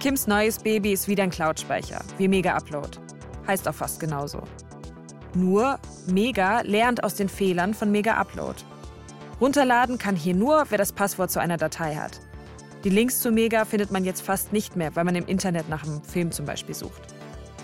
Kims 0.01 0.27
neues 0.27 0.59
Baby 0.59 0.93
ist 0.93 1.09
wieder 1.09 1.23
ein 1.23 1.31
Cloud-Speicher, 1.31 2.05
wie 2.19 2.29
Mega 2.29 2.55
Upload. 2.55 2.99
Heißt 3.47 3.67
auch 3.69 3.75
fast 3.75 4.01
genauso. 4.01 4.43
Nur, 5.33 5.79
Mega 6.07 6.61
lernt 6.61 7.03
aus 7.03 7.15
den 7.15 7.31
Fehlern 7.31 7.73
von 7.73 7.91
Mega 7.91 8.21
Upload. 8.21 8.57
Runterladen 9.41 9.97
kann 9.97 10.15
hier 10.15 10.35
nur, 10.35 10.67
wer 10.69 10.77
das 10.77 10.93
Passwort 10.93 11.31
zu 11.31 11.41
einer 11.41 11.57
Datei 11.57 11.95
hat. 11.95 12.21
Die 12.85 12.91
Links 12.91 13.21
zu 13.21 13.31
Mega 13.31 13.65
findet 13.65 13.93
man 13.93 14.05
jetzt 14.05 14.21
fast 14.21 14.53
nicht 14.53 14.77
mehr, 14.77 14.95
weil 14.95 15.05
man 15.05 15.15
im 15.15 15.25
Internet 15.25 15.71
nach 15.71 15.85
einem 15.85 16.03
Film 16.03 16.33
zum 16.33 16.45
Beispiel 16.45 16.75
sucht. 16.75 17.15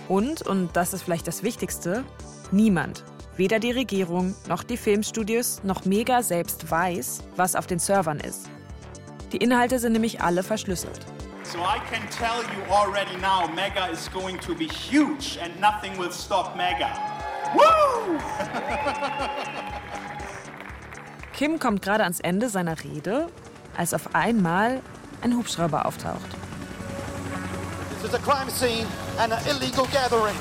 Und, 0.09 0.43
und 0.43 0.71
das 0.75 0.93
ist 0.93 1.03
vielleicht 1.03 1.27
das 1.27 1.43
Wichtigste, 1.43 2.05
niemand, 2.53 3.05
weder 3.37 3.59
die 3.59 3.73
Regierung 3.73 4.35
noch 4.49 4.63
die 4.63 4.77
Filmstudios 4.77 5.65
noch 5.65 5.85
Mega 5.85 6.23
selbst 6.23 6.71
weiß, 6.71 7.25
was 7.35 7.57
auf 7.57 7.67
den 7.67 7.79
Servern 7.79 8.21
ist. 8.21 8.49
Die 9.33 9.39
Inhalte 9.39 9.79
sind 9.81 9.93
nämlich 9.93 10.21
alle 10.21 10.43
verschlüsselt. 10.43 11.01
So 11.43 11.59
I 11.59 11.79
can 11.91 12.03
tell 12.11 12.43
you 12.55 12.73
already 12.73 13.17
now, 13.21 13.49
Mega 13.55 13.87
is 13.87 14.11
going 14.13 14.39
to 14.41 14.55
be 14.55 14.67
huge 14.67 15.39
and 15.43 15.61
nothing 15.61 15.97
will 15.99 16.13
stop 16.13 16.57
Mega. 16.57 16.91
Woo! 17.55 18.19
Kim 21.33 21.59
kommt 21.59 21.83
gerade 21.83 22.03
ans 22.03 22.21
Ende 22.21 22.49
seiner 22.49 22.83
Rede, 22.83 23.29
als 23.77 23.95
auf 23.95 24.15
einmal 24.15 24.81
ein 25.23 25.37
Hubschrauber 25.37 25.87
auftaucht. 25.87 26.37
This 28.01 28.11
is 28.11 28.15
a 28.15 28.19
crime 28.19 28.51
scene 28.51 28.87
and 29.19 29.33
an 29.33 29.41
illegal 29.47 29.87
gathering. 29.93 30.37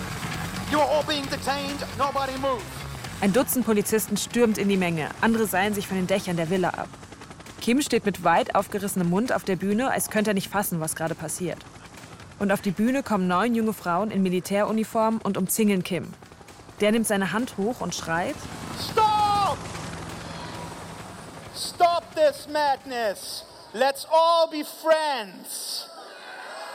You 0.71 0.79
are 0.79 0.89
all 0.89 1.03
being 1.03 1.25
detained. 1.25 1.79
Nobody 1.97 2.37
move. 2.37 2.61
Ein 3.21 3.33
Dutzend 3.33 3.65
Polizisten 3.65 4.17
stürmt 4.17 4.57
in 4.57 4.69
die 4.69 4.77
Menge, 4.77 5.09
andere 5.21 5.47
seilen 5.47 5.73
sich 5.73 5.87
von 5.87 5.97
den 5.97 6.07
Dächern 6.07 6.35
der 6.35 6.49
Villa 6.49 6.69
ab. 6.69 6.89
Kim 7.61 7.81
steht 7.81 8.05
mit 8.05 8.23
weit 8.23 8.55
aufgerissenem 8.55 9.09
Mund 9.09 9.33
auf 9.33 9.43
der 9.43 9.55
Bühne, 9.55 9.89
als 9.89 10.09
könnte 10.09 10.31
er 10.31 10.33
nicht 10.33 10.49
fassen, 10.49 10.81
was 10.81 10.95
gerade 10.95 11.15
passiert. 11.15 11.57
Und 12.39 12.51
auf 12.51 12.61
die 12.61 12.71
Bühne 12.71 13.03
kommen 13.03 13.27
neun 13.27 13.55
junge 13.55 13.73
Frauen 13.73 14.11
in 14.11 14.21
Militäruniform 14.21 15.19
und 15.23 15.37
umzingeln 15.37 15.83
Kim. 15.83 16.13
Der 16.81 16.91
nimmt 16.91 17.07
seine 17.07 17.31
Hand 17.31 17.57
hoch 17.57 17.79
und 17.79 17.95
schreit: 17.95 18.35
Stop! 18.91 19.15
stop 21.55 22.03
this 22.15 22.47
madness. 22.47 23.43
Let's 23.73 24.05
all 24.11 24.47
be 24.47 24.63
friends. 24.63 25.87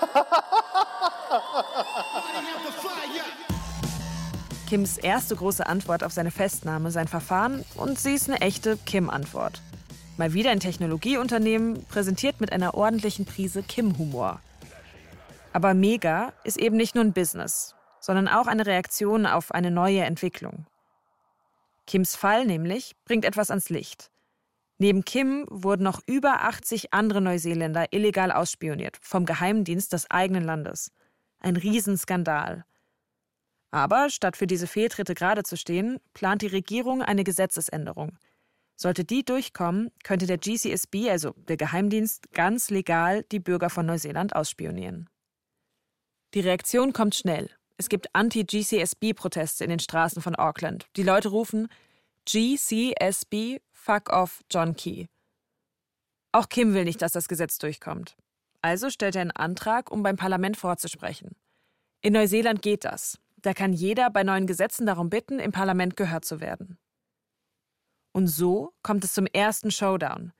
Kims 4.69 4.99
erste 4.99 5.35
große 5.35 5.66
Antwort 5.66 6.04
auf 6.04 6.12
seine 6.12 6.30
Festnahme, 6.30 6.92
sein 6.92 7.09
Verfahren 7.09 7.64
und 7.75 7.99
sie 7.99 8.14
ist 8.14 8.28
eine 8.28 8.40
echte 8.40 8.76
Kim-Antwort. 8.87 9.61
Mal 10.16 10.33
wieder 10.33 10.50
ein 10.50 10.61
Technologieunternehmen, 10.61 11.85
präsentiert 11.87 12.40
mit 12.40 12.52
einer 12.52 12.75
ordentlichen 12.75 13.25
Prise 13.25 13.62
Kim-Humor. 13.62 14.40
Aber 15.52 15.75
Mega 15.75 16.33
ist 16.45 16.57
eben 16.57 16.76
nicht 16.76 16.95
nur 16.95 17.02
ein 17.02 17.12
Business, 17.12 17.75
sondern 17.99 18.28
auch 18.28 18.47
eine 18.47 18.66
Reaktion 18.66 19.26
auf 19.26 19.52
eine 19.52 19.71
neue 19.71 20.04
Entwicklung. 20.04 20.66
Kims 21.87 22.14
Fall 22.14 22.47
nämlich 22.47 22.95
bringt 23.04 23.25
etwas 23.25 23.50
ans 23.50 23.71
Licht. 23.71 24.10
Neben 24.82 25.04
Kim 25.04 25.44
wurden 25.50 25.82
noch 25.82 26.00
über 26.06 26.40
80 26.44 26.94
andere 26.94 27.20
Neuseeländer 27.20 27.92
illegal 27.92 28.32
ausspioniert 28.32 28.96
vom 29.02 29.26
Geheimdienst 29.26 29.92
des 29.92 30.10
eigenen 30.10 30.42
Landes. 30.42 30.90
Ein 31.38 31.56
Riesenskandal. 31.56 32.64
Aber 33.70 34.08
statt 34.08 34.38
für 34.38 34.46
diese 34.46 34.66
Fehltritte 34.66 35.12
gerade 35.14 35.42
zu 35.42 35.58
stehen, 35.58 36.00
plant 36.14 36.40
die 36.40 36.46
Regierung 36.46 37.02
eine 37.02 37.25
Gesetzesänderung. 37.25 38.16
Sollte 38.75 39.04
die 39.04 39.22
durchkommen, 39.22 39.90
könnte 40.02 40.26
der 40.26 40.38
GCSB, 40.38 41.10
also 41.10 41.34
der 41.37 41.58
Geheimdienst, 41.58 42.32
ganz 42.32 42.70
legal 42.70 43.25
die 43.25 43.38
Bürger 43.38 43.68
von 43.68 43.84
Neuseeland 43.84 44.34
ausspionieren. 44.34 45.10
Die 46.32 46.40
Reaktion 46.40 46.94
kommt 46.94 47.14
schnell. 47.14 47.50
Es 47.76 47.90
gibt 47.90 48.14
Anti-GCSB-Proteste 48.14 49.62
in 49.62 49.68
den 49.68 49.78
Straßen 49.78 50.22
von 50.22 50.37
Auckland. 50.37 50.87
Die 50.96 51.02
Leute 51.02 51.28
rufen 51.28 51.68
GCSB, 52.25 53.60
fuck 53.90 54.11
off, 54.11 54.44
John 54.49 54.76
Key. 54.76 55.06
Auch 56.30 56.49
Kim 56.49 56.75
will 56.75 56.85
nicht, 56.85 57.02
dass 57.02 57.11
das 57.11 57.26
Gesetz 57.26 57.59
durchkommt. 57.59 58.16
Also 58.62 58.88
stellt 58.88 59.16
er 59.16 59.23
einen 59.23 59.32
Antrag, 59.32 59.90
um 59.90 60.04
beim 60.04 60.16
Parlament 60.16 60.56
vorzusprechen. 60.56 61.35
In 62.00 62.12
Neuseeland 62.12 62.62
geht 62.62 62.85
das. 62.85 63.18
Da 63.42 63.52
kann 63.52 63.73
jeder 63.73 64.11
bei 64.11 64.23
neuen 64.23 64.47
Gesetzen 64.47 64.87
darum 64.87 65.11
bitten, 65.11 65.40
im 65.40 65.50
Parlament 65.50 65.97
gehört 65.97 66.25
zu 66.25 66.40
werden. 66.40 66.78
Und 68.12 68.28
so 68.28 68.73
kommt 68.82 69.02
es 69.02 69.12
zum 69.12 69.26
ersten 69.26 69.73
Showdown. 69.73 70.32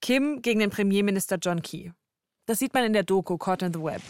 Kim 0.00 0.40
gegen 0.40 0.60
den 0.60 0.70
Premierminister 0.70 1.38
John 1.38 1.62
Key. 1.62 1.90
Das 2.46 2.60
sieht 2.60 2.74
man 2.74 2.84
in 2.84 2.92
der 2.92 3.02
Doku 3.02 3.38
Caught 3.38 3.62
in 3.62 3.72
the 3.72 3.82
Web. 3.82 4.02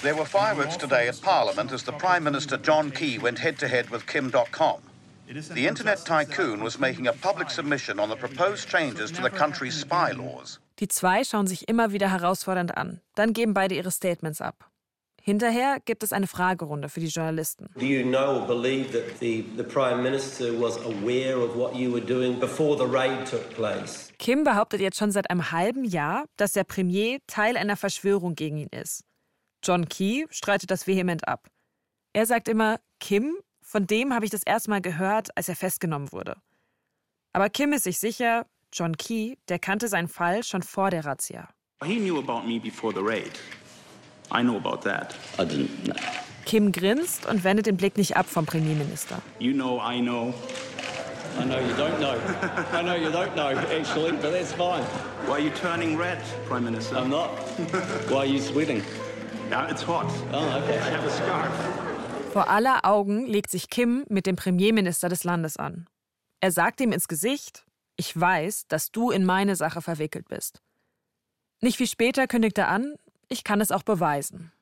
There 0.00 0.16
were 0.16 0.24
fireworks 0.24 0.78
today 0.78 1.08
at 1.08 1.20
Parliament 1.20 1.72
as 1.72 1.84
the 1.84 1.92
Prime 1.92 2.24
Minister 2.24 2.56
John 2.56 2.90
Key 2.90 3.18
went 3.18 3.38
head 3.38 3.58
to 3.58 3.68
head 3.68 3.90
with 3.90 4.06
Kim.com. 4.06 4.85
The 5.26 5.66
internet 5.66 6.04
tycoon 6.04 6.62
was 6.62 6.78
making 6.78 7.08
a 7.08 7.12
public 7.12 7.50
submission 7.50 7.98
on 7.98 8.08
the 8.08 8.16
proposed 8.16 8.68
changes 8.68 9.10
to 9.12 9.22
the 9.22 9.30
country's 9.30 9.74
spy 9.74 10.12
laws. 10.12 10.60
Die 10.78 10.88
zwei 10.88 11.24
schauen 11.24 11.48
sich 11.48 11.68
immer 11.68 11.90
wieder 11.90 12.10
herausfordernd 12.10 12.76
an. 12.76 13.00
Dann 13.14 13.32
geben 13.32 13.52
beide 13.52 13.74
ihre 13.74 13.90
Statements 13.90 14.40
ab. 14.40 14.70
Hinterher 15.20 15.78
gibt 15.84 16.04
es 16.04 16.12
eine 16.12 16.28
Fragerunde 16.28 16.88
für 16.88 17.00
die 17.00 17.08
Journalisten. 17.08 17.68
Do 17.74 17.84
you 17.84 18.04
know 18.04 18.40
or 18.40 18.46
believe 18.46 18.92
that 18.92 19.18
the, 19.18 19.44
the 19.56 19.64
Prime 19.64 20.00
Minister 20.00 20.52
was 20.60 20.76
aware 20.84 21.38
of 21.38 21.56
what 21.56 21.74
you 21.74 21.92
were 21.92 22.04
doing 22.04 22.38
before 22.38 22.76
the 22.78 22.86
raid 22.86 23.26
took 23.26 23.50
place? 23.50 24.12
Kim 24.18 24.44
behauptet 24.44 24.80
jetzt 24.80 24.98
schon 24.98 25.10
seit 25.10 25.28
einem 25.28 25.50
halben 25.50 25.84
Jahr, 25.84 26.26
dass 26.36 26.52
der 26.52 26.62
Premier 26.62 27.18
Teil 27.26 27.56
einer 27.56 27.76
Verschwörung 27.76 28.36
gegen 28.36 28.58
ihn 28.58 28.68
ist. 28.70 29.02
John 29.64 29.88
Key 29.88 30.26
streitet 30.30 30.70
das 30.70 30.86
vehement 30.86 31.26
ab. 31.26 31.48
Er 32.12 32.26
sagt 32.26 32.46
immer, 32.46 32.78
Kim, 33.00 33.36
von 33.76 33.86
dem 33.86 34.14
habe 34.14 34.24
ich 34.24 34.30
das 34.30 34.42
erste 34.42 34.70
Mal 34.70 34.80
gehört, 34.80 35.28
als 35.36 35.50
er 35.50 35.54
festgenommen 35.54 36.10
wurde. 36.10 36.38
Aber 37.34 37.50
Kim 37.50 37.74
ist 37.74 37.84
sich 37.84 37.98
sicher, 37.98 38.46
John 38.72 38.96
Key, 38.96 39.34
der 39.50 39.58
kannte 39.58 39.88
seinen 39.88 40.08
Fall 40.08 40.42
schon 40.44 40.62
vor 40.62 40.88
der 40.88 41.04
Razzia. 41.04 41.50
He 41.84 41.96
knew 41.96 42.18
about 42.18 42.46
me 42.48 42.58
before 42.58 42.94
the 42.94 43.02
raid. 43.02 43.32
I 44.32 44.40
know 44.40 44.56
about 44.56 44.78
that. 44.88 45.14
I 45.38 45.42
didn't 45.42 45.68
know. 45.84 45.94
Kim 46.46 46.72
grinst 46.72 47.26
und 47.26 47.44
wendet 47.44 47.66
den 47.66 47.76
Blick 47.76 47.98
nicht 47.98 48.16
ab 48.16 48.24
vom 48.24 48.46
Premierminister. 48.46 49.20
You 49.40 49.52
know, 49.52 49.78
I 49.78 50.00
know. 50.00 50.32
I 51.38 51.44
know 51.44 51.58
you 51.58 51.74
don't 51.76 51.98
know. 51.98 52.16
I 52.72 52.82
know 52.82 52.94
you 52.94 53.10
don't 53.10 53.34
know, 53.34 53.48
actually, 53.78 54.12
but 54.12 54.32
that's 54.32 54.54
fine. 54.54 54.84
Why 55.26 55.32
are 55.32 55.40
you 55.40 55.50
turning 55.50 55.98
red, 55.98 56.22
Prime 56.48 56.64
Minister? 56.64 56.96
I'm 56.96 57.10
not. 57.10 57.28
Why 58.08 58.20
are 58.20 58.24
you 58.24 58.40
sweating? 58.40 58.82
Yeah, 59.50 59.68
it's 59.68 59.82
hot. 59.82 60.10
Oh, 60.32 60.62
okay. 60.62 60.78
I 60.78 60.88
have 60.88 61.04
a 61.04 61.10
scarf. 61.10 61.95
Vor 62.36 62.50
aller 62.50 62.84
Augen 62.84 63.24
legt 63.24 63.50
sich 63.50 63.70
Kim 63.70 64.04
mit 64.10 64.26
dem 64.26 64.36
Premierminister 64.36 65.08
des 65.08 65.24
Landes 65.24 65.56
an. 65.56 65.88
Er 66.42 66.52
sagt 66.52 66.82
ihm 66.82 66.92
ins 66.92 67.08
Gesicht, 67.08 67.64
ich 67.96 68.14
weiß, 68.14 68.66
dass 68.68 68.90
du 68.90 69.10
in 69.10 69.24
meine 69.24 69.56
Sache 69.56 69.80
verwickelt 69.80 70.28
bist. 70.28 70.60
Nicht 71.62 71.78
viel 71.78 71.86
später 71.86 72.26
kündigt 72.26 72.58
er 72.58 72.68
an, 72.68 72.96
ich 73.30 73.42
kann 73.42 73.62
es 73.62 73.72
auch 73.72 73.84
beweisen. 73.84 74.52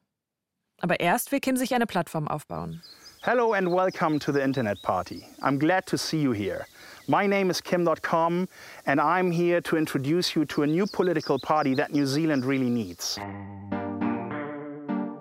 Aber 0.82 1.00
erst 1.00 1.32
will 1.32 1.40
Kim 1.40 1.56
sich 1.56 1.74
eine 1.74 1.87
Plattform 1.87 2.28
aufbauen. 2.28 2.80
Hello 3.22 3.54
and 3.54 3.68
welcome 3.68 4.20
to 4.20 4.30
the 4.30 4.38
Internet 4.38 4.80
Party. 4.82 5.24
I'm 5.40 5.58
glad 5.58 5.84
to 5.87 5.96
see 5.96 6.22
you 6.22 6.32
here. 6.32 6.66
My 7.08 7.26
name 7.26 7.50
is 7.50 7.60
Kim.com, 7.60 8.46
and 8.87 9.00
I'm 9.00 9.32
here 9.32 9.60
to 9.62 9.76
introduce 9.76 10.37
you 10.37 10.44
to 10.44 10.62
a 10.62 10.66
new 10.68 10.87
political 10.87 11.40
party 11.40 11.74
that 11.74 11.90
New 11.92 12.06
Zealand 12.06 12.44
really 12.44 12.70
needs. 12.70 13.18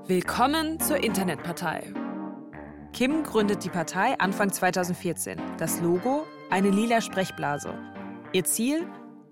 Willkommen 0.06 0.80
zur 0.80 1.04
Internetpartei. 1.04 2.03
Kim 2.94 3.24
gründet 3.24 3.64
die 3.64 3.70
Partei 3.70 4.14
Anfang 4.20 4.52
2014. 4.52 5.42
Das 5.58 5.82
Logo 5.82 6.28
eine 6.52 6.70
lila 6.70 7.02
Sprechblase. 7.02 7.74
Ihr 8.34 8.44
Ziel 8.46 8.86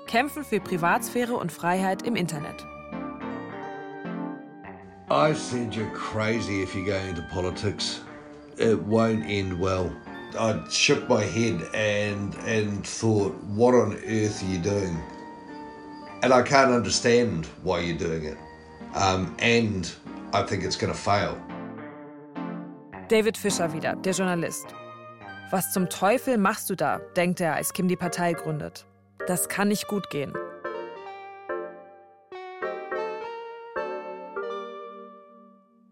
kämpfen 0.08 0.44
für 0.44 0.60
Privatsphäre 0.60 1.36
und 1.36 1.52
Freiheit 1.52 2.02
im 2.02 2.16
Internet. 2.16 2.66
I 5.12 5.34
said 5.36 5.76
you're 5.76 5.94
crazy 5.94 6.64
if 6.64 6.74
you 6.74 6.84
go 6.84 6.98
into 7.08 7.22
politics. 7.32 8.02
It 8.58 8.80
won't 8.88 9.24
end 9.28 9.60
well. 9.60 9.92
I 10.34 10.60
shook 10.72 11.08
my 11.08 11.24
head 11.24 11.62
and 11.76 12.36
and 12.48 12.84
thought, 12.84 13.36
what 13.56 13.76
on 13.76 13.94
earth 14.08 14.42
are 14.42 14.52
you 14.52 14.60
doing? 14.60 14.98
And 16.24 16.34
I 16.34 16.42
can't 16.42 16.72
understand 16.72 17.46
why 17.64 17.82
you're 17.82 17.98
doing 17.98 18.26
it. 18.26 18.38
Um, 18.96 19.36
and 19.38 19.92
I 20.34 20.42
think 20.42 20.64
it's 20.64 20.78
going 20.78 20.92
to 20.92 20.98
fail. 20.98 21.38
David 23.12 23.38
Fischer 23.38 23.74
wieder, 23.74 23.98
der 23.98 24.14
Journalist. 24.14 24.68
Was 25.50 25.74
zum 25.74 25.90
Teufel 25.90 26.38
machst 26.38 26.70
du 26.70 26.76
da, 26.76 27.00
denkt 27.18 27.42
er, 27.42 27.56
als 27.56 27.74
Kim 27.74 27.90
die 27.90 27.98
Partei 27.98 28.32
gründet. 28.32 28.86
Das 29.28 29.50
kann 29.50 29.68
nicht 29.68 29.90
gut 29.90 30.10
gehen. 30.10 30.34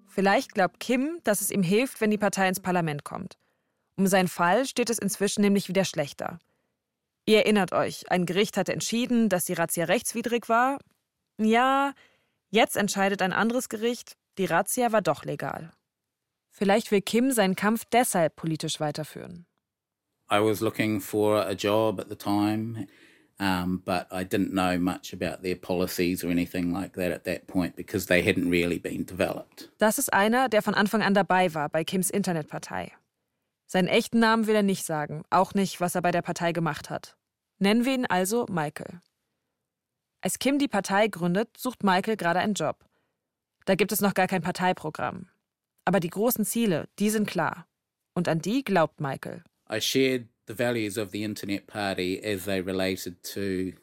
Vielleicht 0.07 0.53
glaubt 0.53 0.79
Kim, 0.79 1.19
dass 1.25 1.41
es 1.41 1.51
ihm 1.51 1.61
hilft, 1.61 1.99
wenn 1.99 2.09
die 2.09 2.17
Partei 2.17 2.47
ins 2.47 2.61
Parlament 2.61 3.03
kommt. 3.03 3.37
Um 3.97 4.07
seinen 4.07 4.29
Fall 4.29 4.65
steht 4.65 4.89
es 4.89 4.97
inzwischen 4.97 5.41
nämlich 5.41 5.67
wieder 5.67 5.83
schlechter. 5.83 6.39
Ihr 7.25 7.39
erinnert 7.39 7.73
euch, 7.73 8.09
ein 8.09 8.25
Gericht 8.25 8.55
hatte 8.55 8.71
entschieden, 8.71 9.27
dass 9.27 9.43
die 9.43 9.53
Razzia 9.53 9.83
rechtswidrig 9.83 10.47
war. 10.47 10.79
Ja, 11.37 11.91
jetzt 12.49 12.77
entscheidet 12.77 13.21
ein 13.21 13.33
anderes 13.33 13.67
Gericht, 13.67 14.15
die 14.37 14.45
Razzia 14.45 14.93
war 14.93 15.01
doch 15.01 15.25
legal. 15.25 15.73
Vielleicht 16.59 16.91
will 16.91 17.01
Kim 17.01 17.31
seinen 17.31 17.55
Kampf 17.55 17.85
deshalb 17.85 18.35
politisch 18.35 18.81
weiterführen. 18.81 19.45
I 20.29 20.41
was 20.41 20.59
looking 20.59 20.99
for 20.99 21.37
a 21.37 21.53
job 21.53 22.01
at 22.01 22.09
the 22.09 22.17
time, 22.17 22.85
um, 23.39 23.81
but 23.85 24.07
I 24.11 24.25
didn't 24.25 24.51
know 24.51 24.77
much 24.77 25.13
about 25.13 25.41
their 25.41 25.55
policies 25.55 26.21
or 26.21 26.29
anything 26.29 26.73
like 26.73 26.93
that 26.95 27.13
at 27.13 27.23
that 27.23 27.47
point 27.47 27.77
because 27.77 28.07
they 28.07 28.21
hadn't 28.21 28.51
really 28.51 28.77
been 28.77 29.05
developed. 29.05 29.71
Das 29.77 29.97
ist 29.97 30.11
einer, 30.11 30.49
der 30.49 30.61
von 30.61 30.73
Anfang 30.73 31.01
an 31.01 31.13
dabei 31.13 31.53
war 31.53 31.69
bei 31.69 31.85
Kims 31.85 32.09
Internetpartei. 32.09 32.91
Seinen 33.65 33.87
echten 33.87 34.19
Namen 34.19 34.45
will 34.45 34.55
er 34.55 34.63
nicht 34.63 34.85
sagen, 34.85 35.23
auch 35.29 35.53
nicht, 35.53 35.79
was 35.79 35.95
er 35.95 36.01
bei 36.01 36.11
der 36.11 36.21
Partei 36.21 36.51
gemacht 36.51 36.89
hat. 36.89 37.15
Nennen 37.59 37.85
wir 37.85 37.93
ihn 37.93 38.05
also 38.05 38.45
Michael. 38.49 38.99
Als 40.19 40.39
Kim 40.39 40.59
die 40.59 40.67
Partei 40.67 41.07
gründet, 41.07 41.55
sucht 41.57 41.83
Michael 41.83 42.17
gerade 42.17 42.39
einen 42.39 42.53
Job. 42.53 42.83
Da 43.63 43.75
gibt 43.75 43.93
es 43.93 44.01
noch 44.01 44.13
gar 44.13 44.27
kein 44.27 44.41
Parteiprogramm. 44.41 45.29
Aber 45.85 45.99
die 45.99 46.09
großen 46.09 46.45
Ziele, 46.45 46.87
die 46.99 47.09
sind 47.09 47.27
klar. 47.27 47.67
Und 48.13 48.27
an 48.27 48.41
die 48.41 48.63
glaubt 48.63 48.99
Michael. 48.99 49.43
I 49.71 49.79
shared 49.79 50.27
the 50.47 50.57
values 50.57 50.97
of 50.97 51.11
the 51.11 51.23
Internet 51.23 51.67
Party 51.67 52.19
as 52.23 52.45
they 52.45 52.59
related 52.59 53.21
to 53.33 53.73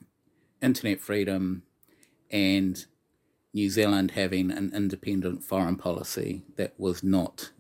internet 0.61 1.01
freedom 1.01 1.63
and 2.31 2.87
New 3.53 3.71
Zealand 3.71 4.13
having 4.17 4.51
an 4.51 4.73
independent 4.75 5.43
foreign 5.43 5.77
policy 5.77 6.43
that 6.57 6.73
was 6.79 7.03
not 7.03 7.53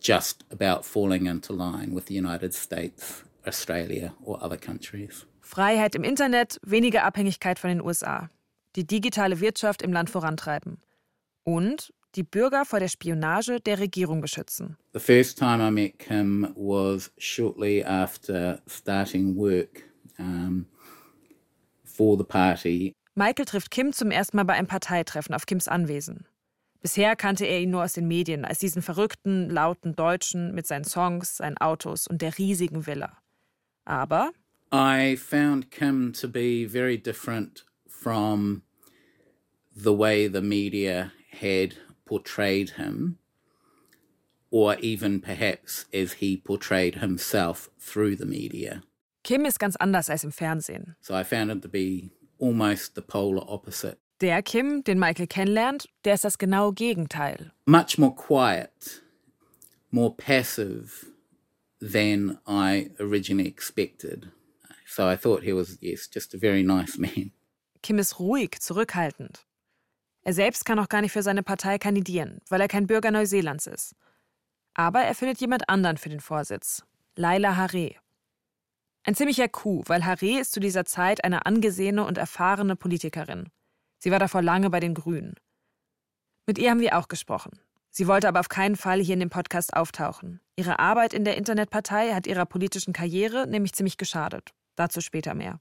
just 0.00 0.44
about 0.50 0.84
falling 0.84 1.26
into 1.26 1.52
line 1.52 1.94
with 1.94 2.06
the 2.06 2.14
United 2.14 2.52
States, 2.52 3.22
Australia 3.46 4.12
or 4.22 4.42
other 4.42 4.58
countries. 4.58 5.26
Freiheit 5.40 5.94
im 5.94 6.04
Internet, 6.04 6.58
weniger 6.62 7.04
Abhängigkeit 7.04 7.58
von 7.58 7.70
den 7.70 7.80
USA. 7.80 8.28
Die 8.76 8.86
digitale 8.86 9.40
Wirtschaft 9.40 9.82
im 9.82 9.92
Land 9.92 10.10
vorantreiben. 10.10 10.78
Und 11.44 11.92
die 12.14 12.22
Bürger 12.22 12.64
vor 12.64 12.80
der 12.80 12.88
Spionage 12.88 13.60
der 13.60 13.78
Regierung 13.78 14.20
beschützen. 14.20 14.76
The 14.92 15.00
first 15.00 15.38
time 15.38 15.66
I 15.66 15.70
met 15.70 15.98
Kim 15.98 16.52
was 16.54 17.10
shortly 17.18 17.84
after 17.84 18.60
starting 18.66 19.36
work. 19.36 19.84
Um, 20.18 20.66
for 22.00 22.16
the 22.16 22.24
party. 22.24 22.94
Michael 23.14 23.44
trifft 23.44 23.70
Kim 23.70 23.92
zum 23.92 24.10
ersten 24.10 24.38
Mal 24.38 24.44
bei 24.44 24.54
einem 24.54 24.66
Parteitreffen 24.66 25.34
auf 25.34 25.44
Kims 25.44 25.68
Anwesen. 25.68 26.26
Bisher 26.80 27.14
kannte 27.14 27.44
er 27.44 27.60
ihn 27.60 27.70
nur 27.70 27.84
aus 27.84 27.92
den 27.92 28.08
Medien 28.08 28.46
als 28.46 28.58
diesen 28.58 28.80
verrückten, 28.80 29.50
lauten 29.50 29.94
Deutschen 29.94 30.54
mit 30.54 30.66
seinen 30.66 30.84
Songs, 30.84 31.36
seinen 31.36 31.58
Autos 31.58 32.06
und 32.06 32.22
der 32.22 32.38
riesigen 32.38 32.86
Villa. 32.86 33.18
Aber 33.84 34.30
I 34.72 35.16
found 35.16 35.70
Kim 35.70 36.14
to 36.14 36.26
be 36.26 36.66
very 36.66 36.96
different 36.96 37.66
from 37.86 38.62
the 39.74 39.92
way 39.92 40.26
the 40.26 40.40
media 40.40 41.12
had 41.38 41.76
portrayed 42.10 42.70
him, 42.70 43.18
or 44.50 44.74
even 44.80 45.20
perhaps 45.20 45.86
as 45.94 46.14
he 46.14 46.36
portrayed 46.36 46.96
himself 46.96 47.70
through 47.78 48.16
the 48.16 48.26
media. 48.26 48.82
Kim 49.22 49.44
ist 49.46 49.60
ganz 49.60 49.76
anders 49.76 50.10
als 50.10 50.24
im 50.24 50.32
Fernsehen. 50.32 50.96
So 51.00 51.14
I 51.14 51.22
found 51.22 51.50
him 51.50 51.60
to 51.60 51.68
be 51.68 52.10
almost 52.40 52.96
the 52.96 53.02
polar 53.02 53.44
opposite. 53.48 53.98
Der 54.20 54.42
Kim, 54.42 54.82
den 54.82 54.98
Michael 54.98 55.28
kennenlernt, 55.28 55.86
der 56.04 56.14
ist 56.14 56.24
das 56.24 56.36
genaue 56.36 56.74
Gegenteil. 56.74 57.52
Much 57.64 57.96
more 57.96 58.14
quiet, 58.14 59.02
more 59.92 60.10
passive 60.14 61.06
than 61.80 62.38
I 62.46 62.90
originally 62.98 63.48
expected. 63.48 64.32
So 64.86 65.06
I 65.06 65.16
thought 65.16 65.44
he 65.44 65.52
was, 65.52 65.78
yes, 65.80 66.08
just 66.08 66.34
a 66.34 66.38
very 66.38 66.62
nice 66.64 66.98
man. 66.98 67.30
Kim 67.82 67.98
ist 67.98 68.18
ruhig, 68.18 68.60
zurückhaltend. 68.60 69.46
Er 70.22 70.34
selbst 70.34 70.64
kann 70.64 70.78
auch 70.78 70.88
gar 70.88 71.00
nicht 71.00 71.12
für 71.12 71.22
seine 71.22 71.42
Partei 71.42 71.78
kandidieren, 71.78 72.40
weil 72.48 72.60
er 72.60 72.68
kein 72.68 72.86
Bürger 72.86 73.10
Neuseelands 73.10 73.66
ist. 73.66 73.94
Aber 74.74 75.00
er 75.00 75.14
findet 75.14 75.40
jemand 75.40 75.68
anderen 75.68 75.96
für 75.96 76.08
den 76.08 76.20
Vorsitz. 76.20 76.84
Laila 77.16 77.56
Haré. 77.56 77.96
Ein 79.04 79.14
ziemlicher 79.14 79.48
Coup, 79.48 79.88
weil 79.88 80.02
Haré 80.02 80.40
ist 80.40 80.52
zu 80.52 80.60
dieser 80.60 80.84
Zeit 80.84 81.24
eine 81.24 81.46
angesehene 81.46 82.04
und 82.04 82.18
erfahrene 82.18 82.76
Politikerin. 82.76 83.48
Sie 83.98 84.10
war 84.10 84.18
davor 84.18 84.42
lange 84.42 84.70
bei 84.70 84.80
den 84.80 84.94
Grünen. 84.94 85.34
Mit 86.46 86.58
ihr 86.58 86.70
haben 86.70 86.80
wir 86.80 86.98
auch 86.98 87.08
gesprochen. 87.08 87.58
Sie 87.90 88.06
wollte 88.06 88.28
aber 88.28 88.40
auf 88.40 88.48
keinen 88.48 88.76
Fall 88.76 89.00
hier 89.00 89.14
in 89.14 89.20
dem 89.20 89.30
Podcast 89.30 89.74
auftauchen. 89.74 90.40
Ihre 90.54 90.78
Arbeit 90.78 91.12
in 91.12 91.24
der 91.24 91.36
Internetpartei 91.36 92.12
hat 92.14 92.26
ihrer 92.26 92.46
politischen 92.46 92.92
Karriere 92.92 93.46
nämlich 93.46 93.72
ziemlich 93.72 93.96
geschadet. 93.96 94.50
Dazu 94.76 95.00
später 95.00 95.34
mehr. 95.34 95.60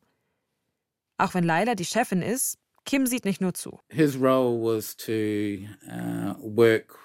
Auch 1.17 1.34
wenn 1.34 1.43
Laila 1.43 1.76
die 1.76 1.86
Chefin 1.86 2.22
ist, 2.22 2.58
Kim 2.89 3.06
sieht 3.06 3.23
nicht 3.23 3.39
nur 3.39 3.54
zu. 3.54 3.80
His 3.89 4.17
role 4.17 4.58
was 4.60 4.95
to 4.95 5.60
uh, 5.88 6.34
work 6.39 6.97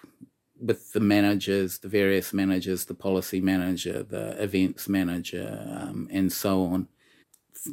with 0.59 0.95
the 0.95 1.01
managers, 1.01 1.81
the 1.81 1.91
various 1.91 2.33
managers, 2.33 2.87
the 2.87 2.95
policy 2.95 3.39
manager, 3.39 4.03
the 4.03 4.35
events 4.43 4.89
manager, 4.89 5.47
um, 5.69 6.09
and 6.11 6.33
so 6.33 6.65
on. 6.65 6.89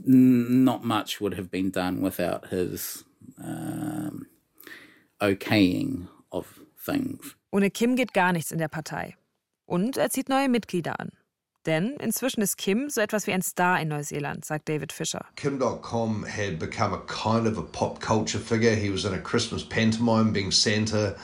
Not 0.04 0.84
much 0.84 1.22
would 1.22 1.36
have 1.36 1.50
been 1.50 1.72
done 1.72 2.02
without 2.02 2.50
his 2.50 3.06
um, 3.42 4.28
okaying 5.22 6.10
of 6.34 6.60
things. 6.86 7.38
Ohne 7.54 7.70
Kim 7.70 7.96
geht 7.96 8.14
gar 8.14 8.34
nichts 8.34 8.52
in 8.52 8.58
der 8.58 8.68
Partei. 8.68 9.16
Und 9.66 9.96
er 9.96 10.10
zieht 10.10 10.28
neue 10.28 10.50
Mitglieder 10.50 11.00
an. 11.00 11.12
Denn 11.66 11.96
inzwischen 12.00 12.42
ist 12.42 12.58
Kim 12.58 12.90
so 12.90 13.02
etwas 13.02 13.28
wie 13.28 13.34
ein 13.34 13.44
Star 13.44 13.80
in 13.80 13.90
Neuseeland, 13.90 14.46
sagt 14.46 14.68
David 14.68 14.92
Fisher. 14.92 15.26
Kim.com 15.36 16.24
had 16.24 16.58
become 16.58 16.94
a 16.94 17.00
kind 17.06 17.46
of 17.46 17.58
a 17.58 17.62
pop 17.62 18.00
culture 18.00 18.40
figure. 18.40 18.74
He 18.74 18.90
was 18.90 19.06
in 19.06 19.14
a 19.14 19.20
Christmas 19.20 19.64
pantomime 19.64 20.34
being 20.34 20.52
Santa. 20.52 21.16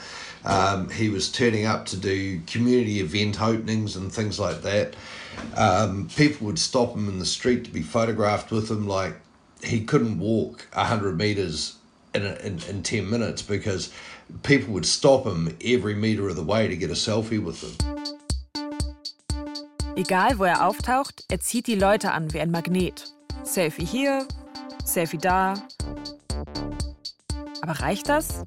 Um, 0.44 0.88
he 0.90 1.08
was 1.08 1.32
turning 1.32 1.66
up 1.66 1.86
to 1.86 1.96
do 1.96 2.40
community 2.46 3.00
event 3.00 3.40
openings 3.42 3.96
and 3.96 4.12
things 4.12 4.38
like 4.38 4.62
that. 4.62 4.94
Um, 5.56 6.08
people 6.16 6.46
would 6.46 6.58
stop 6.58 6.94
him 6.94 7.08
in 7.08 7.18
the 7.18 7.26
street 7.26 7.64
to 7.64 7.70
be 7.70 7.82
photographed 7.82 8.52
with 8.52 8.70
him. 8.70 8.86
Like 8.86 9.14
he 9.64 9.84
couldn't 9.84 10.20
walk 10.20 10.68
100 10.72 11.18
meters 11.18 11.76
in, 12.14 12.24
a, 12.24 12.34
in, 12.36 12.60
in 12.68 12.82
10 12.84 13.10
minutes 13.10 13.42
because 13.42 13.92
people 14.44 14.72
would 14.74 14.86
stop 14.86 15.26
him 15.26 15.56
every 15.64 15.94
meter 15.94 16.28
of 16.28 16.36
the 16.36 16.44
way 16.44 16.68
to 16.68 16.76
get 16.76 16.90
a 16.90 16.94
selfie 16.94 17.42
with 17.42 17.62
him. 17.62 18.17
Egal, 19.98 20.38
wo 20.38 20.44
er 20.44 20.64
auftaucht, 20.64 21.24
er 21.28 21.40
zieht 21.40 21.66
die 21.66 21.74
Leute 21.74 22.12
an 22.12 22.32
wie 22.32 22.38
ein 22.38 22.52
Magnet. 22.52 23.12
Selfie 23.42 23.84
hier, 23.84 24.28
Selfie 24.84 25.18
da. 25.18 25.54
Aber 27.62 27.72
reicht 27.80 28.08
das? 28.08 28.44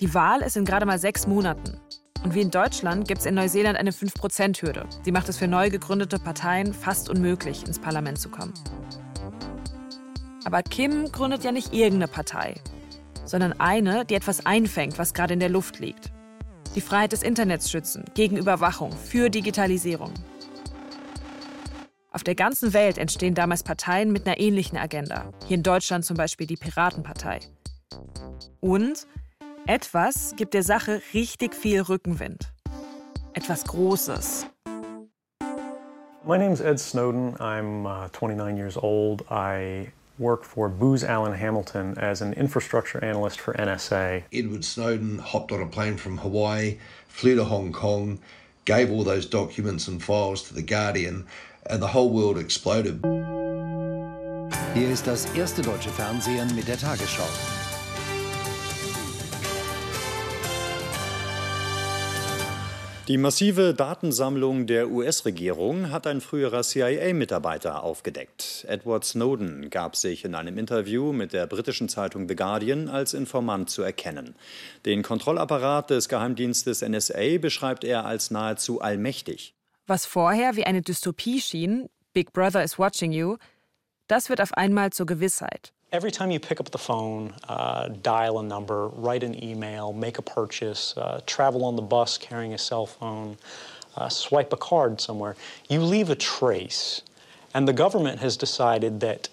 Die 0.00 0.12
Wahl 0.12 0.42
ist 0.42 0.58
in 0.58 0.66
gerade 0.66 0.84
mal 0.84 0.98
sechs 0.98 1.26
Monaten. 1.26 1.80
Und 2.22 2.34
wie 2.34 2.42
in 2.42 2.50
Deutschland 2.50 3.08
gibt 3.08 3.20
es 3.20 3.26
in 3.26 3.34
Neuseeland 3.34 3.78
eine 3.78 3.92
5%-Hürde. 3.92 4.86
Die 5.06 5.10
macht 5.10 5.30
es 5.30 5.38
für 5.38 5.48
neu 5.48 5.70
gegründete 5.70 6.18
Parteien 6.18 6.74
fast 6.74 7.08
unmöglich, 7.08 7.66
ins 7.66 7.78
Parlament 7.78 8.18
zu 8.18 8.28
kommen. 8.28 8.52
Aber 10.44 10.62
Kim 10.62 11.10
gründet 11.10 11.44
ja 11.44 11.52
nicht 11.52 11.72
irgendeine 11.72 12.08
Partei, 12.08 12.56
sondern 13.24 13.58
eine, 13.58 14.04
die 14.04 14.16
etwas 14.16 14.44
einfängt, 14.44 14.98
was 14.98 15.14
gerade 15.14 15.32
in 15.32 15.40
der 15.40 15.48
Luft 15.48 15.78
liegt. 15.78 16.12
Die 16.74 16.82
Freiheit 16.82 17.12
des 17.12 17.22
Internets 17.22 17.70
schützen, 17.70 18.04
gegen 18.12 18.36
Überwachung, 18.36 18.92
für 18.92 19.30
Digitalisierung. 19.30 20.12
Auf 22.14 22.22
der 22.22 22.36
ganzen 22.36 22.72
Welt 22.74 22.96
entstehen 22.96 23.34
damals 23.34 23.64
Parteien 23.64 24.12
mit 24.12 24.24
einer 24.24 24.38
ähnlichen 24.38 24.78
Agenda. 24.78 25.32
Hier 25.48 25.56
in 25.56 25.64
Deutschland 25.64 26.04
zum 26.04 26.16
Beispiel 26.16 26.46
die 26.46 26.54
Piratenpartei. 26.54 27.40
Und 28.60 29.08
etwas 29.66 30.34
gibt 30.36 30.54
der 30.54 30.62
Sache 30.62 31.02
richtig 31.12 31.56
viel 31.56 31.80
Rückenwind. 31.80 32.52
Etwas 33.32 33.64
Großes. 33.64 34.46
My 36.24 36.38
name 36.38 36.52
is 36.52 36.60
Ed 36.60 36.78
Snowden. 36.78 37.34
I'm 37.40 37.84
uh, 37.84 38.08
29 38.12 38.56
years 38.56 38.76
old. 38.76 39.24
I 39.28 39.88
work 40.20 40.44
for 40.44 40.68
Booz 40.68 41.02
Allen 41.02 41.36
Hamilton 41.36 41.98
as 41.98 42.22
an 42.22 42.32
infrastructure 42.34 43.04
analyst 43.04 43.40
for 43.40 43.54
NSA. 43.54 44.22
Edward 44.32 44.64
Snowden 44.64 45.18
hopped 45.18 45.50
on 45.50 45.60
a 45.60 45.66
plane 45.66 45.96
from 45.96 46.18
Hawaii, 46.18 46.78
flew 47.08 47.34
to 47.34 47.42
Hong 47.42 47.72
Kong, 47.72 48.20
gave 48.64 48.92
all 48.92 49.02
those 49.02 49.26
documents 49.26 49.88
and 49.88 50.00
files 50.00 50.44
to 50.44 50.54
The 50.54 50.62
Guardian, 50.62 51.26
and 51.68 51.82
the 51.82 51.92
whole 51.92 52.10
world 52.10 52.38
exploded. 52.38 53.00
Hier 54.74 54.90
ist 54.90 55.06
das 55.06 55.26
erste 55.34 55.62
deutsche 55.62 55.90
Fernsehen 55.90 56.54
mit 56.54 56.66
der 56.68 56.78
Tagesschau. 56.78 57.28
Die 63.06 63.18
massive 63.18 63.74
Datensammlung 63.74 64.66
der 64.66 64.90
US-Regierung 64.90 65.90
hat 65.90 66.06
ein 66.06 66.22
früherer 66.22 66.62
CIA-Mitarbeiter 66.62 67.82
aufgedeckt. 67.82 68.64
Edward 68.66 69.04
Snowden 69.04 69.68
gab 69.68 69.94
sich 69.94 70.24
in 70.24 70.34
einem 70.34 70.56
Interview 70.56 71.12
mit 71.12 71.34
der 71.34 71.46
britischen 71.46 71.90
Zeitung 71.90 72.26
The 72.30 72.34
Guardian 72.34 72.88
als 72.88 73.12
Informant 73.12 73.68
zu 73.68 73.82
erkennen. 73.82 74.34
Den 74.86 75.02
Kontrollapparat 75.02 75.90
des 75.90 76.08
Geheimdienstes 76.08 76.80
NSA 76.80 77.36
beschreibt 77.38 77.84
er 77.84 78.06
als 78.06 78.30
nahezu 78.30 78.80
allmächtig. 78.80 79.54
Was 79.86 80.06
vorher 80.06 80.56
wie 80.56 80.64
eine 80.64 80.80
Dystopie 80.80 81.42
schien, 81.42 81.90
Big 82.14 82.32
Brother 82.32 82.62
is 82.62 82.78
watching 82.78 83.12
you, 83.12 83.36
das 84.08 84.30
wird 84.30 84.40
auf 84.40 84.54
einmal 84.54 84.90
zur 84.90 85.04
Gewissheit. 85.04 85.72
Every 85.92 86.10
time 86.10 86.30
you 86.32 86.40
pick 86.40 86.58
up 86.58 86.70
the 86.72 86.78
phone, 86.78 87.34
uh, 87.50 87.88
dial 88.02 88.38
a 88.38 88.42
number, 88.42 88.88
write 88.96 89.22
an 89.22 89.34
email, 89.34 89.92
make 89.92 90.18
a 90.18 90.22
purchase, 90.22 90.96
uh, 90.96 91.20
travel 91.26 91.66
on 91.66 91.76
the 91.76 91.82
bus 91.82 92.16
carrying 92.16 92.54
a 92.54 92.58
cell 92.58 92.86
phone, 92.86 93.36
uh, 93.98 94.08
swipe 94.08 94.54
a 94.54 94.56
card 94.56 95.02
somewhere, 95.02 95.36
you 95.68 95.80
leave 95.80 96.08
a 96.08 96.16
trace. 96.16 97.02
And 97.52 97.68
the 97.68 97.74
government 97.74 98.20
has 98.20 98.38
decided 98.38 99.00
that 99.00 99.28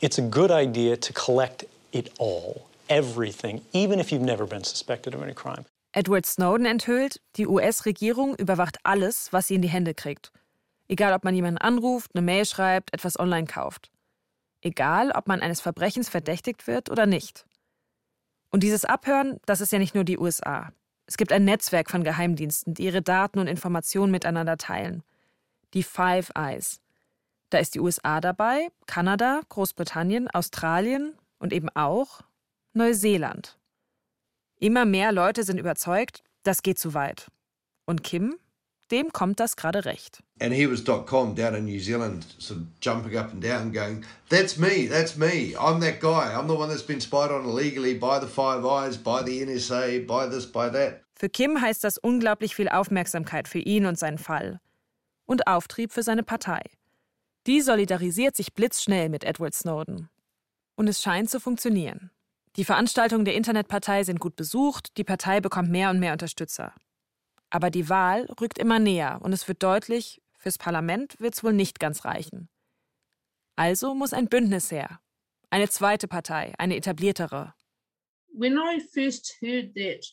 it's 0.00 0.18
a 0.18 0.22
good 0.22 0.52
idea 0.52 0.96
to 0.96 1.12
collect 1.12 1.64
it 1.92 2.10
all, 2.20 2.68
everything, 2.88 3.62
even 3.72 3.98
if 3.98 4.12
you've 4.12 4.22
never 4.22 4.46
been 4.46 4.62
suspected 4.62 5.12
of 5.12 5.22
any 5.24 5.34
crime. 5.34 5.64
Edward 5.98 6.26
Snowden 6.26 6.64
enthüllt, 6.64 7.20
die 7.34 7.48
US-Regierung 7.48 8.36
überwacht 8.36 8.78
alles, 8.84 9.32
was 9.32 9.48
sie 9.48 9.56
in 9.56 9.62
die 9.62 9.68
Hände 9.68 9.94
kriegt. 9.94 10.30
Egal, 10.86 11.12
ob 11.12 11.24
man 11.24 11.34
jemanden 11.34 11.58
anruft, 11.58 12.12
eine 12.14 12.22
Mail 12.22 12.46
schreibt, 12.46 12.94
etwas 12.94 13.18
online 13.18 13.48
kauft. 13.48 13.90
Egal, 14.60 15.10
ob 15.10 15.26
man 15.26 15.40
eines 15.40 15.60
Verbrechens 15.60 16.08
verdächtigt 16.08 16.68
wird 16.68 16.88
oder 16.88 17.06
nicht. 17.06 17.46
Und 18.50 18.62
dieses 18.62 18.84
Abhören, 18.84 19.40
das 19.44 19.60
ist 19.60 19.72
ja 19.72 19.80
nicht 19.80 19.96
nur 19.96 20.04
die 20.04 20.18
USA. 20.18 20.72
Es 21.06 21.16
gibt 21.16 21.32
ein 21.32 21.44
Netzwerk 21.44 21.90
von 21.90 22.04
Geheimdiensten, 22.04 22.74
die 22.74 22.84
ihre 22.84 23.02
Daten 23.02 23.40
und 23.40 23.48
Informationen 23.48 24.12
miteinander 24.12 24.56
teilen. 24.56 25.02
Die 25.74 25.82
Five 25.82 26.30
Eyes. 26.36 26.80
Da 27.50 27.58
ist 27.58 27.74
die 27.74 27.80
USA 27.80 28.20
dabei, 28.20 28.68
Kanada, 28.86 29.40
Großbritannien, 29.48 30.30
Australien 30.30 31.18
und 31.40 31.52
eben 31.52 31.70
auch 31.70 32.20
Neuseeland. 32.72 33.57
Immer 34.60 34.84
mehr 34.84 35.12
Leute 35.12 35.44
sind 35.44 35.58
überzeugt, 35.58 36.22
das 36.42 36.62
geht 36.62 36.78
zu 36.78 36.92
weit. 36.94 37.28
Und 37.86 38.02
Kim, 38.02 38.36
dem 38.90 39.12
kommt 39.12 39.38
das 39.38 39.54
gerade 39.56 39.84
recht. 39.84 40.22
And 40.40 40.52
he 40.52 40.68
was 40.68 40.84
.com 40.84 41.34
down 41.34 41.54
in 41.54 41.64
New 41.64 41.78
Zealand, 41.78 42.24
sort 42.38 42.60
of 42.60 42.66
jumping 42.80 43.16
up 43.16 43.32
and 43.32 43.42
down, 43.42 43.72
going, 43.72 44.04
"That's 44.30 44.56
me, 44.56 44.88
that's 44.88 45.16
me. 45.16 45.54
I'm 45.56 45.80
that 45.80 46.00
guy. 46.00 46.34
I'm 46.34 46.48
the 46.48 46.56
one 46.56 46.68
that's 46.68 46.86
been 46.86 47.00
spied 47.00 47.30
on 47.30 47.44
illegally 47.44 47.94
by 47.94 48.18
the 48.20 48.26
Five 48.26 48.64
Eyes, 48.64 48.96
by 48.96 49.22
the 49.24 49.42
NSA, 49.42 50.00
by 50.06 50.28
this, 50.28 50.46
by 50.50 50.70
that." 50.70 51.02
Für 51.14 51.28
Kim 51.28 51.60
heißt 51.60 51.84
das 51.84 51.98
unglaublich 51.98 52.54
viel 52.54 52.68
Aufmerksamkeit 52.68 53.48
für 53.48 53.58
ihn 53.58 53.86
und 53.86 53.98
seinen 53.98 54.18
Fall. 54.18 54.60
Und 55.26 55.46
Auftrieb 55.46 55.92
für 55.92 56.02
seine 56.02 56.22
Partei. 56.22 56.62
Die 57.46 57.60
solidarisiert 57.60 58.36
sich 58.36 58.54
blitzschnell 58.54 59.08
mit 59.08 59.24
Edward 59.24 59.54
Snowden. 59.54 60.08
Und 60.76 60.88
es 60.88 61.02
scheint 61.02 61.28
zu 61.28 61.40
funktionieren. 61.40 62.10
Die 62.58 62.64
Veranstaltungen 62.64 63.24
der 63.24 63.36
Internetpartei 63.36 64.02
sind 64.02 64.18
gut 64.18 64.34
besucht, 64.34 64.96
die 64.96 65.04
Partei 65.04 65.40
bekommt 65.40 65.70
mehr 65.70 65.90
und 65.90 66.00
mehr 66.00 66.10
Unterstützer. 66.10 66.74
Aber 67.50 67.70
die 67.70 67.88
Wahl 67.88 68.26
rückt 68.40 68.58
immer 68.58 68.80
näher 68.80 69.20
und 69.22 69.32
es 69.32 69.46
wird 69.46 69.62
deutlich, 69.62 70.20
fürs 70.36 70.58
Parlament 70.58 71.14
wird 71.20 71.34
es 71.34 71.44
wohl 71.44 71.52
nicht 71.52 71.78
ganz 71.78 72.04
reichen. 72.04 72.48
Also 73.54 73.94
muss 73.94 74.12
ein 74.12 74.28
Bündnis 74.28 74.72
her. 74.72 74.98
Eine 75.50 75.68
zweite 75.68 76.08
Partei, 76.08 76.52
eine 76.58 76.74
etabliertere. 76.74 77.54
When 78.34 78.58
I 78.58 78.80
first 78.92 79.36
heard 79.40 79.72
that 79.76 80.04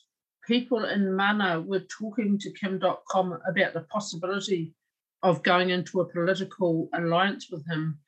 people 0.45 0.87
in 0.87 1.15
Mana 1.15 1.67
were 1.67 1.87
talking 1.87 2.37
to 2.37 2.51
Kim.com 2.51 3.33
about 3.33 3.73
the 3.73 3.85
possibility 3.89 4.75
of 5.23 5.41
going 5.41 5.69
into 5.71 5.99
a 5.99 6.05
political 6.05 6.89
alliance 6.93 7.51
with 7.51 7.65
him, 7.67 8.01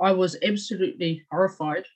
I 0.00 0.12
was 0.12 0.36
absolutely 0.42 1.24
horrified. 1.30 1.86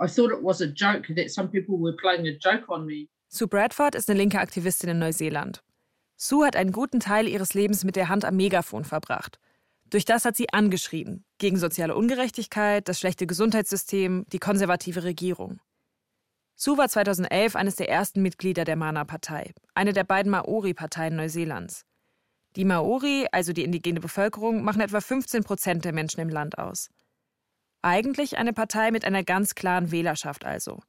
I 0.00 0.06
thought 0.06 0.30
it 0.32 0.42
was 0.42 0.60
a 0.60 0.66
joke 0.66 1.12
that 1.14 1.30
some 1.30 1.48
people 1.48 1.78
were 1.78 1.96
playing 1.96 2.26
a 2.26 2.38
joke 2.38 2.68
on 2.68 2.86
me. 2.86 3.08
Sue 3.28 3.48
Bradford 3.48 3.94
ist 3.94 4.08
eine 4.08 4.18
linke 4.18 4.38
Aktivistin 4.38 4.90
in 4.90 4.98
Neuseeland. 4.98 5.62
Sue 6.16 6.46
hat 6.46 6.56
einen 6.56 6.72
guten 6.72 7.00
Teil 7.00 7.28
ihres 7.28 7.54
Lebens 7.54 7.84
mit 7.84 7.96
der 7.96 8.08
Hand 8.08 8.24
am 8.24 8.36
Megafon 8.36 8.84
verbracht. 8.84 9.38
Durch 9.90 10.04
das 10.04 10.24
hat 10.24 10.36
sie 10.36 10.52
angeschrien. 10.52 11.24
Gegen 11.38 11.56
soziale 11.56 11.96
Ungerechtigkeit, 11.96 12.88
das 12.88 13.00
schlechte 13.00 13.26
Gesundheitssystem, 13.26 14.24
die 14.32 14.38
konservative 14.38 15.04
Regierung. 15.04 15.60
Sue 16.54 16.76
war 16.76 16.88
2011 16.88 17.56
eines 17.56 17.76
der 17.76 17.88
ersten 17.88 18.20
Mitglieder 18.20 18.64
der 18.64 18.76
Mana-Partei, 18.76 19.52
eine 19.74 19.92
der 19.92 20.04
beiden 20.04 20.30
Maori-Parteien 20.30 21.16
Neuseelands. 21.16 21.84
Die 22.56 22.64
Maori, 22.64 23.26
also 23.30 23.52
die 23.52 23.62
indigene 23.62 24.00
Bevölkerung, 24.00 24.64
machen 24.64 24.80
etwa 24.80 25.00
15 25.00 25.44
Prozent 25.44 25.84
der 25.84 25.92
Menschen 25.92 26.20
im 26.20 26.28
Land 26.28 26.58
aus. 26.58 26.90
Eigentlich 27.82 28.38
eine 28.38 28.52
Partei 28.52 28.90
mit 28.90 29.04
einer 29.04 29.22
ganz 29.22 29.54
klaren 29.54 29.90
Wählerschaft 29.90 30.44
also. 30.44 30.80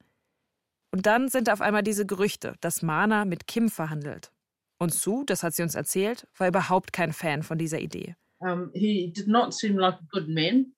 Und 0.92 1.06
dann 1.06 1.28
sind 1.28 1.50
auf 1.50 1.60
einmal 1.60 1.82
diese 1.82 2.04
Gerüchte, 2.04 2.54
dass 2.60 2.82
Mana 2.82 3.24
mit 3.24 3.46
Kim 3.46 3.68
verhandelt. 3.68 4.32
Und 4.78 4.92
Sue, 4.92 5.24
das 5.24 5.42
hat 5.42 5.54
sie 5.54 5.62
uns 5.62 5.74
erzählt, 5.74 6.26
war 6.36 6.48
überhaupt 6.48 6.92
kein 6.92 7.12
Fan 7.12 7.42
von 7.42 7.58
dieser 7.58 7.80
Idee. 7.80 8.16
Um, 8.40 8.70
he 8.72 9.12
did 9.12 9.28
not 9.28 9.52
seem 9.52 9.78
like 9.78 9.94
a 9.94 10.06
good 10.10 10.28
man. 10.28 10.74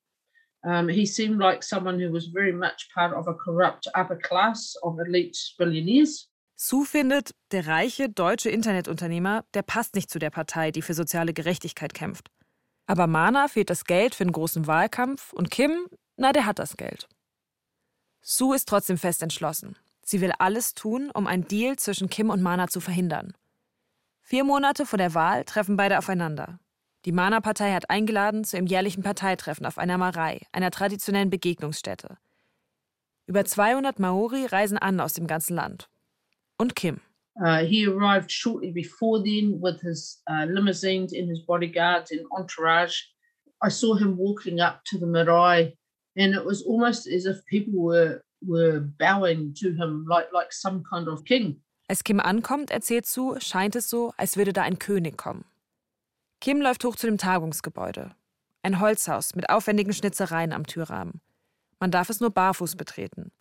Um, 0.65 0.89
he 0.89 1.07
seemed 1.07 1.41
like 1.41 1.63
someone 1.63 1.99
who 1.99 2.13
was 2.13 2.27
very 2.27 2.53
much 2.53 2.91
part 2.93 3.15
of 3.15 3.27
a 3.29 3.35
corrupt 3.35 3.89
upper 3.95 4.17
class 4.17 4.77
of 4.83 4.99
elite 4.99 5.39
billionaires. 5.57 6.29
Sue 6.57 6.85
findet, 6.85 7.35
der 7.51 7.67
reiche 7.67 8.09
deutsche 8.09 8.51
Internetunternehmer, 8.51 9.45
der 9.55 9.63
passt 9.63 9.95
nicht 9.95 10.11
zu 10.11 10.19
der 10.19 10.31
Partei, 10.31 10.71
die 10.71 10.83
für 10.83 10.95
soziale 10.95 11.33
Gerechtigkeit 11.33 11.95
kämpft. 11.95 12.31
Aber 12.87 13.07
Mana 13.07 13.49
fehlt 13.49 13.71
das 13.71 13.85
Geld 13.85 14.15
für 14.15 14.25
einen 14.25 14.33
großen 14.33 14.67
Wahlkampf 14.67 15.33
und 15.33 15.51
Kim, 15.51 15.87
na, 16.23 16.33
der 16.33 16.47
hat 16.47 16.59
das 16.59 16.77
Geld. 16.77 17.09
Sue 18.21 18.55
ist 18.55 18.69
trotzdem 18.69 18.97
fest 18.97 19.23
entschlossen. 19.23 19.77
Sie 20.05 20.21
will 20.21 20.33
alles 20.39 20.75
tun, 20.75 21.11
um 21.13 21.27
einen 21.27 21.49
Deal 21.49 21.77
zwischen 21.77 22.09
Kim 22.09 22.31
und 22.31 22.41
Mana 22.41 22.69
zu 22.69 22.81
verhindern. 22.81 23.35
Vier 24.23 24.45
Monate 24.45 24.87
vor 24.87 24.99
der 24.99 25.15
Wahl 25.15 25.45
treffen 25.45 25.77
beide 25.77 25.99
aufeinander. 25.99 26.61
Die 27.05 27.13
Mana-Partei 27.13 27.73
hat 27.73 27.91
eingeladen 27.91 28.45
zu 28.45 28.57
ihrem 28.57 28.67
jährlichen 28.67 29.03
Parteitreffen 29.03 29.67
auf 29.67 29.79
einer 29.79 29.99
Marei, 29.99 30.47
einer 30.53 30.71
traditionellen 30.71 31.31
Begegnungsstätte. 31.31 32.17
Über 33.27 33.45
200 33.45 33.99
Maori 33.99 34.47
reisen 34.47 34.79
an 34.79 35.01
aus 35.01 35.15
dem 35.15 35.27
ganzen 35.27 35.57
Land. 35.57 35.89
Und 36.57 36.77
Kim. 36.77 37.01
Uh, 37.35 37.65
he 37.65 37.87
arrived 37.87 38.31
shortly 38.31 38.71
before 38.71 39.21
then 39.25 39.61
with 39.61 39.81
his 39.81 40.23
uh, 40.29 40.45
limousines 40.45 41.13
and 41.13 41.29
his 41.29 41.41
bodyguards 41.45 42.13
and 42.13 42.21
entourage. 42.31 43.09
I 43.61 43.71
saw 43.71 43.97
him 43.97 44.17
walking 44.17 44.61
up 44.61 44.85
to 44.91 44.99
the 44.99 45.07
marae, 45.07 45.77
and 46.17 46.35
it 46.35 46.45
was 46.45 46.63
almost 46.65 47.07
as 47.07 47.27
if 47.27 47.45
people 47.47 47.81
were 47.81 48.23
were 48.41 48.81
bowing 48.99 49.55
to 49.55 49.69
him 49.69 50.05
like 50.09 50.33
like 50.33 50.53
some 50.53 50.83
kind 50.83 51.09
of 51.09 51.25
king. 51.25 51.63
Als 51.89 52.05
Kim 52.05 52.21
ankommt, 52.21 52.71
erzählt 52.71 53.07
Sue, 53.07 53.41
scheint 53.41 53.77
es 53.77 53.91
so, 53.91 54.13
als 54.17 54.37
würde 54.37 54.53
da 54.53 54.63
ein 54.63 54.79
König 54.79 55.17
kommen. 55.17 55.45
Kim 56.41 56.61
läuft 56.61 56.85
hoch 56.85 56.97
zu 56.97 57.07
dem 57.07 57.19
Tagungsgebäude. 57.19 58.15
Ein 58.63 58.81
Holzhaus 58.81 59.35
mit 59.35 59.51
aufwendigen 59.51 59.93
Schnitzereien 59.93 60.53
am 60.53 60.67
Türrahmen. 60.67 61.21
Man 61.81 61.91
darf 61.91 62.11
es 62.11 62.21
nur 62.21 62.31
barfuß 62.31 62.77
betreten. 62.77 63.33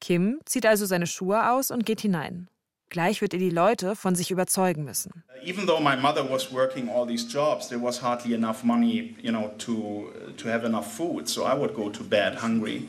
Kim 0.00 0.40
zieht 0.44 0.66
also 0.66 0.86
seine 0.86 1.06
Schuhe 1.06 1.50
aus 1.50 1.70
und 1.70 1.84
geht 1.84 2.00
hinein. 2.00 2.48
Gleich 2.90 3.20
wird 3.20 3.32
er 3.32 3.38
die 3.38 3.50
Leute 3.50 3.94
von 3.94 4.16
sich 4.16 4.32
überzeugen 4.32 4.84
müssen. 4.84 5.22
Even 5.44 5.66
though 5.66 5.80
my 5.80 5.96
mother 5.96 6.28
was 6.28 6.52
working 6.52 6.88
all 6.88 7.06
these 7.06 7.24
jobs, 7.26 7.68
there 7.68 7.80
was 7.80 8.02
hardly 8.02 8.34
enough 8.34 8.64
money, 8.64 9.14
you 9.22 9.30
know, 9.30 9.52
to 9.58 10.12
to 10.36 10.48
have 10.48 10.66
enough 10.66 10.92
food. 10.92 11.28
So 11.28 11.44
I 11.44 11.56
would 11.56 11.74
go 11.74 11.88
to 11.88 12.02
bed 12.02 12.42
hungry 12.42 12.88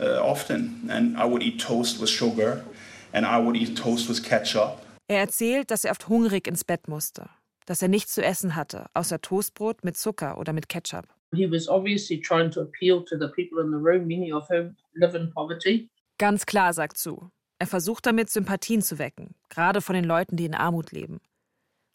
uh, 0.00 0.20
often, 0.20 0.90
and 0.90 1.16
I 1.16 1.24
would 1.24 1.42
eat 1.42 1.60
toast 1.60 2.00
with 2.00 2.10
sugar, 2.10 2.64
and 3.12 3.24
I 3.24 3.38
would 3.38 3.56
eat 3.56 3.76
toast 3.76 4.08
with 4.08 4.22
ketchup. 4.22 4.82
Er 5.08 5.20
erzählt, 5.20 5.70
dass 5.70 5.84
er 5.84 5.92
oft 5.92 6.08
hungrig 6.08 6.48
ins 6.48 6.64
Bett 6.64 6.88
musste, 6.88 7.30
dass 7.66 7.80
er 7.80 7.88
nichts 7.88 8.14
zu 8.14 8.22
essen 8.22 8.56
hatte, 8.56 8.86
außer 8.94 9.20
Toastbrot 9.20 9.84
mit 9.84 9.96
Zucker 9.96 10.36
oder 10.36 10.52
mit 10.52 10.68
Ketchup. 10.68 11.06
He 11.32 11.46
was 11.50 11.68
obviously 11.68 12.20
trying 12.20 12.50
to 12.50 12.62
appeal 12.62 13.04
to 13.04 13.16
the 13.16 13.28
people 13.28 13.62
in 13.62 13.70
the 13.70 13.78
room, 13.78 14.08
many 14.08 14.32
of 14.32 14.48
whom 14.50 14.76
live 14.94 15.14
in 15.14 15.30
poverty. 15.32 15.88
Ganz 16.18 16.44
klar, 16.44 16.72
sagt 16.72 16.98
Sue. 16.98 17.30
Er 17.58 17.66
versucht 17.66 18.06
damit, 18.06 18.30
Sympathien 18.30 18.82
zu 18.82 18.98
wecken, 18.98 19.34
gerade 19.48 19.80
von 19.80 19.94
den 19.94 20.04
Leuten, 20.04 20.36
die 20.36 20.44
in 20.44 20.54
Armut 20.54 20.92
leben. 20.92 21.20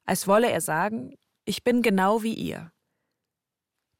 Als 0.05 0.27
wolle 0.27 0.51
er 0.51 0.61
sagen, 0.61 1.15
ich 1.45 1.63
bin 1.63 1.81
genau 1.81 2.23
wie 2.23 2.33
ihr. 2.33 2.71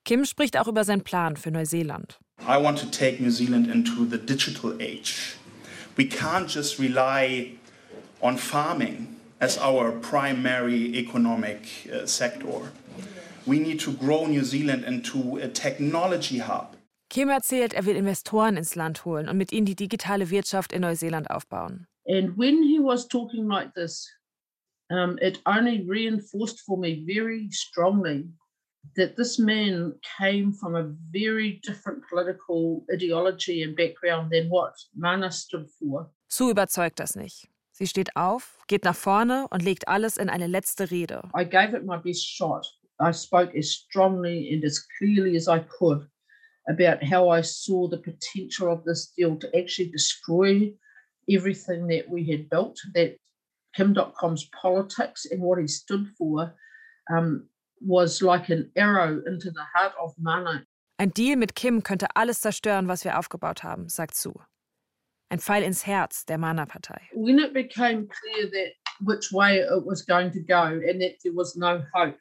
Kim 0.03 0.25
spricht 0.25 0.57
auch 0.57 0.67
über 0.67 0.83
seinen 0.83 1.03
Plan 1.03 1.37
für 1.37 1.51
Neuseeland. 1.51 2.19
I 2.41 2.61
want 2.61 2.79
to 2.79 2.87
take 2.87 3.23
New 3.23 3.31
Zealand 3.31 3.67
into 3.67 4.05
the 4.09 4.17
digital 4.17 4.73
age. 4.81 5.37
We 5.95 6.05
can't 6.05 6.49
just 6.49 6.79
rely 6.79 7.53
on 8.19 8.37
farming 8.37 9.15
as 9.39 9.57
our 9.57 9.91
primary 9.91 10.97
economic 10.97 11.89
uh, 11.89 12.05
sector. 12.05 12.71
We 13.45 13.59
need 13.59 13.79
to 13.81 13.93
grow 13.93 14.27
New 14.27 14.43
Zealand 14.43 14.83
into 14.83 15.37
a 15.37 15.47
technology 15.47 16.39
hub. 16.39 16.75
Kim 17.13 17.29
erzählt, 17.29 17.75
er 17.75 17.85
will 17.85 17.95
Investoren 17.95 18.57
ins 18.57 18.73
Land 18.73 19.05
holen 19.05 19.29
und 19.29 19.37
mit 19.37 19.51
ihnen 19.51 19.67
die 19.67 19.75
digitale 19.75 20.31
Wirtschaft 20.31 20.73
in 20.73 20.81
Neuseeland 20.81 21.29
aufbauen. 21.29 21.85
And 22.07 22.35
when 22.39 22.63
he 22.63 22.79
was 22.79 23.07
talking 23.07 23.47
like 23.47 23.71
this, 23.75 24.11
um, 24.89 25.19
it 25.21 25.39
only 25.45 25.85
reinforced 25.87 26.61
for 26.61 26.75
me 26.75 27.05
very 27.05 27.51
strongly 27.51 28.33
that 28.95 29.15
this 29.15 29.37
man 29.37 29.93
came 30.17 30.53
from 30.53 30.73
a 30.73 30.85
very 31.11 31.61
different 31.63 32.03
political 32.09 32.83
ideology 32.91 33.61
and 33.61 33.75
background 33.75 34.31
than 34.31 34.49
what 34.49 34.73
Mana 34.95 35.29
stood 35.29 35.69
for. 35.69 36.11
Sue 36.29 36.49
überzeugt 36.49 36.99
das 36.99 37.15
nicht. 37.15 37.47
Sie 37.73 37.85
steht 37.85 38.15
auf, 38.15 38.57
geht 38.65 38.85
nach 38.85 38.95
vorne 38.95 39.45
und 39.51 39.61
legt 39.61 39.87
alles 39.87 40.17
in 40.17 40.29
eine 40.29 40.47
letzte 40.47 40.89
Rede. 40.89 41.29
I 41.37 41.45
gave 41.45 41.77
it 41.77 41.85
my 41.85 41.97
best 41.97 42.27
shot. 42.27 42.65
I 42.99 43.13
spoke 43.13 43.55
as 43.55 43.69
strongly 43.69 44.51
and 44.51 44.65
as 44.65 44.87
clearly 44.97 45.37
as 45.37 45.47
I 45.47 45.59
could 45.59 46.09
about 46.69 47.03
how 47.03 47.29
I 47.29 47.41
saw 47.41 47.87
the 47.87 47.97
potential 47.97 48.71
of 48.71 48.83
this 48.83 49.11
deal 49.17 49.35
to 49.37 49.57
actually 49.57 49.89
destroy 49.89 50.71
everything 51.29 51.87
that 51.87 52.09
we 52.09 52.25
had 52.29 52.49
built, 52.49 52.79
that 52.93 53.17
Kim.com's 53.75 54.49
politics 54.61 55.25
and 55.29 55.41
what 55.41 55.59
he 55.59 55.67
stood 55.67 56.07
for 56.17 56.53
um, 57.11 57.47
was 57.81 58.21
like 58.21 58.49
an 58.49 58.71
arrow 58.75 59.21
into 59.25 59.51
the 59.51 59.63
heart 59.73 59.93
of 60.01 60.13
Mana. 60.17 60.65
Ein 60.99 61.09
Deal 61.09 61.35
mit 61.35 61.55
Kim 61.55 61.81
könnte 61.81 62.07
alles 62.15 62.41
zerstören, 62.41 62.87
was 62.87 63.03
wir 63.03 63.17
aufgebaut 63.17 63.63
haben, 63.63 63.89
sagt 63.89 64.15
Sue. 64.15 64.39
Ein 65.29 65.39
Pfeil 65.39 65.63
ins 65.63 65.87
Herz 65.87 66.25
der 66.25 66.37
Mana-Partei. 66.37 67.01
When 67.13 67.39
it 67.39 67.53
became 67.53 68.07
clear 68.07 68.49
that 68.51 68.73
which 69.01 69.31
way 69.31 69.57
it 69.57 69.83
was 69.83 70.05
going 70.05 70.31
to 70.31 70.39
go 70.39 70.63
and 70.63 71.01
that 71.01 71.15
there 71.23 71.33
was 71.33 71.55
no 71.55 71.83
hope, 71.93 72.17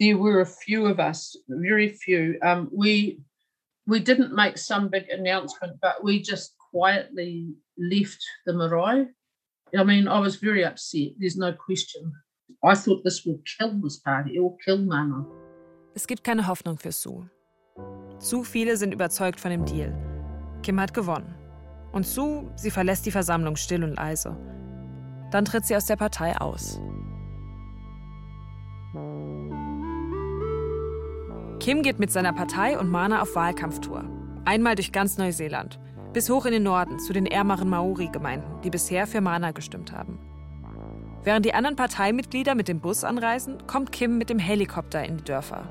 there 0.00 0.18
were 0.18 0.40
a 0.40 0.46
few 0.46 0.86
of 0.86 0.98
us, 0.98 1.36
very 1.48 1.88
few. 1.88 2.38
Um, 2.42 2.68
we 2.72 3.20
we 3.86 4.00
didn't 4.00 4.34
make 4.34 4.58
some 4.58 4.88
big 4.88 5.08
announcement, 5.10 5.80
but 5.80 6.02
we 6.04 6.22
just 6.22 6.54
quietly 6.70 7.54
left 7.76 8.22
the 8.46 8.52
marae. 8.52 9.06
I 9.76 9.84
mean, 9.84 10.06
I 10.06 10.20
was 10.20 10.36
very 10.36 10.64
upset. 10.64 11.12
There's 11.18 11.36
no 11.36 11.52
question. 11.52 12.12
I 12.62 12.74
thought 12.74 13.02
this 13.04 13.24
will 13.24 13.40
kill 13.58 13.80
this 13.82 13.98
party. 13.98 14.36
It 14.36 14.40
will 14.40 14.58
kill 14.64 14.78
Mana. 14.78 15.24
Es 15.94 16.06
gibt 16.06 16.24
keine 16.24 16.46
Hoffnung 16.46 16.78
für 16.78 16.92
Sue. 16.92 17.28
Zu 18.18 18.44
viele 18.44 18.76
sind 18.76 18.94
überzeugt 18.94 19.40
von 19.40 19.50
dem 19.50 19.64
Deal. 19.64 19.92
Kim 20.62 20.78
hat 20.78 20.94
gewonnen. 20.94 21.34
Und 21.92 22.06
Sue, 22.06 22.50
sie 22.54 22.70
verlässt 22.70 23.04
die 23.04 23.10
Versammlung 23.10 23.56
still 23.56 23.82
und 23.82 23.96
leise. 23.96 24.36
Dann 25.30 25.44
tritt 25.44 25.66
sie 25.66 25.76
aus 25.76 25.86
der 25.86 25.96
Partei 25.96 26.36
aus. 26.36 26.80
Kim 31.62 31.82
geht 31.82 32.00
mit 32.00 32.10
seiner 32.10 32.32
Partei 32.32 32.76
und 32.76 32.90
Mana 32.90 33.22
auf 33.22 33.36
Wahlkampftour. 33.36 34.02
Einmal 34.44 34.74
durch 34.74 34.90
ganz 34.90 35.16
Neuseeland. 35.16 35.78
Bis 36.12 36.28
hoch 36.28 36.44
in 36.44 36.50
den 36.50 36.64
Norden, 36.64 36.98
zu 36.98 37.12
den 37.12 37.24
ärmeren 37.24 37.68
Maori-Gemeinden, 37.68 38.60
die 38.62 38.70
bisher 38.70 39.06
für 39.06 39.20
Mana 39.20 39.52
gestimmt 39.52 39.92
haben. 39.92 40.18
Während 41.22 41.46
die 41.46 41.54
anderen 41.54 41.76
Parteimitglieder 41.76 42.56
mit 42.56 42.66
dem 42.66 42.80
Bus 42.80 43.04
anreisen, 43.04 43.64
kommt 43.68 43.92
Kim 43.92 44.18
mit 44.18 44.28
dem 44.28 44.40
Helikopter 44.40 45.04
in 45.04 45.18
die 45.18 45.22
Dörfer. 45.22 45.68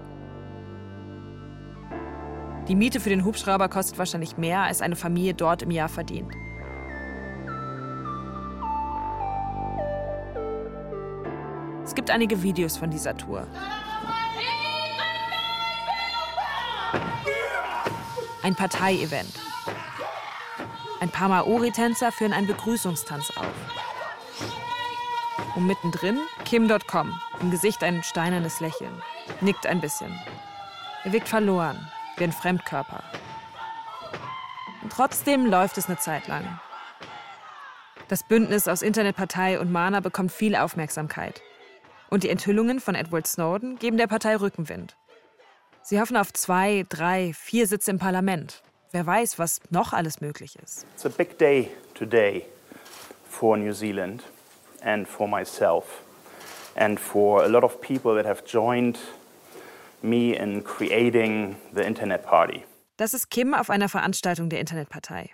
Die 2.70 2.76
Miete 2.76 3.02
für 3.02 3.10
den 3.10 3.26
Hubschrauber 3.26 3.68
kostet 3.68 3.98
wahrscheinlich 4.00 4.38
mehr, 4.38 4.62
als 4.62 4.82
eine 4.82 4.96
Familie 4.96 5.34
dort 5.34 5.62
im 5.62 5.72
Jahr 5.72 5.90
verdient. 5.90 6.32
Es 11.84 11.94
gibt 11.94 12.10
einige 12.10 12.42
Videos 12.44 12.78
von 12.78 12.90
dieser 12.90 13.18
Tour. 13.18 13.46
Ein 18.44 18.56
Parteievent. 18.56 19.40
Ein 21.00 21.10
paar 21.10 21.30
Maori-Tänzer 21.30 22.12
führen 22.12 22.34
einen 22.34 22.48
Begrüßungstanz 22.48 23.38
auf. 23.38 23.46
Und 25.56 25.68
mittendrin 25.68 26.18
Kim.com, 26.46 27.20
im 27.40 27.52
Gesicht 27.52 27.84
ein 27.84 28.02
steinernes 28.02 28.60
Lächeln. 28.60 29.00
Nickt 29.42 29.68
ein 29.68 29.80
bisschen. 29.80 30.20
Er 31.04 31.14
wirkt 31.14 31.30
verloren, 31.30 31.88
wie 32.18 32.24
ein 32.24 32.32
Fremdkörper. 32.32 33.04
Und 34.82 34.92
trotzdem 34.92 35.46
läuft 35.46 35.78
es 35.78 35.86
eine 35.88 36.00
Zeit 36.00 36.28
lang. 36.28 36.60
Das 38.08 38.24
Bündnis 38.24 38.68
aus 38.68 38.82
Internetpartei 38.82 39.60
und 39.60 39.72
Mana 39.72 40.00
bekommt 40.00 40.32
viel 40.32 40.56
Aufmerksamkeit. 40.56 41.44
Und 42.10 42.24
die 42.24 42.30
Enthüllungen 42.30 42.80
von 42.80 42.96
Edward 42.96 43.28
Snowden 43.28 43.78
geben 43.78 43.98
der 43.98 44.08
Partei 44.08 44.36
Rückenwind. 44.36 44.98
Sie 45.84 46.00
hoffen 46.00 46.16
auf 46.16 46.32
zwei, 46.34 46.86
drei, 46.90 47.34
vier 47.34 47.68
Sitze 47.68 47.92
im 47.92 48.00
Parlament. 48.00 48.62
Wer 48.92 49.06
weiß, 49.06 49.40
was 49.40 49.60
noch 49.70 49.94
alles 49.94 50.22
möglich 50.22 50.58
ist. 50.62 50.86
It's 50.94 51.06
a 51.06 51.10
big 51.10 51.38
day 51.38 51.72
today 51.96 52.46
for 53.28 53.58
New 53.58 53.74
Zealand 53.74 54.24
and 54.84 55.08
for 55.08 55.28
myself 55.28 55.86
and 56.76 57.00
for 57.00 57.44
a 57.44 57.48
lot 57.48 57.64
of 57.64 57.82
people 57.82 58.16
that 58.16 58.26
have 58.26 58.44
joined 58.46 59.00
me 60.02 60.34
in 60.34 60.64
creating 60.64 61.56
the 61.74 61.82
Internet 61.82 62.24
Party. 62.24 62.64
Das 62.98 63.14
ist 63.14 63.30
Kim 63.30 63.54
auf 63.54 63.70
einer 63.70 63.90
Veranstaltung 63.90 64.50
der 64.50 64.60
Internetpartei. 64.60 65.30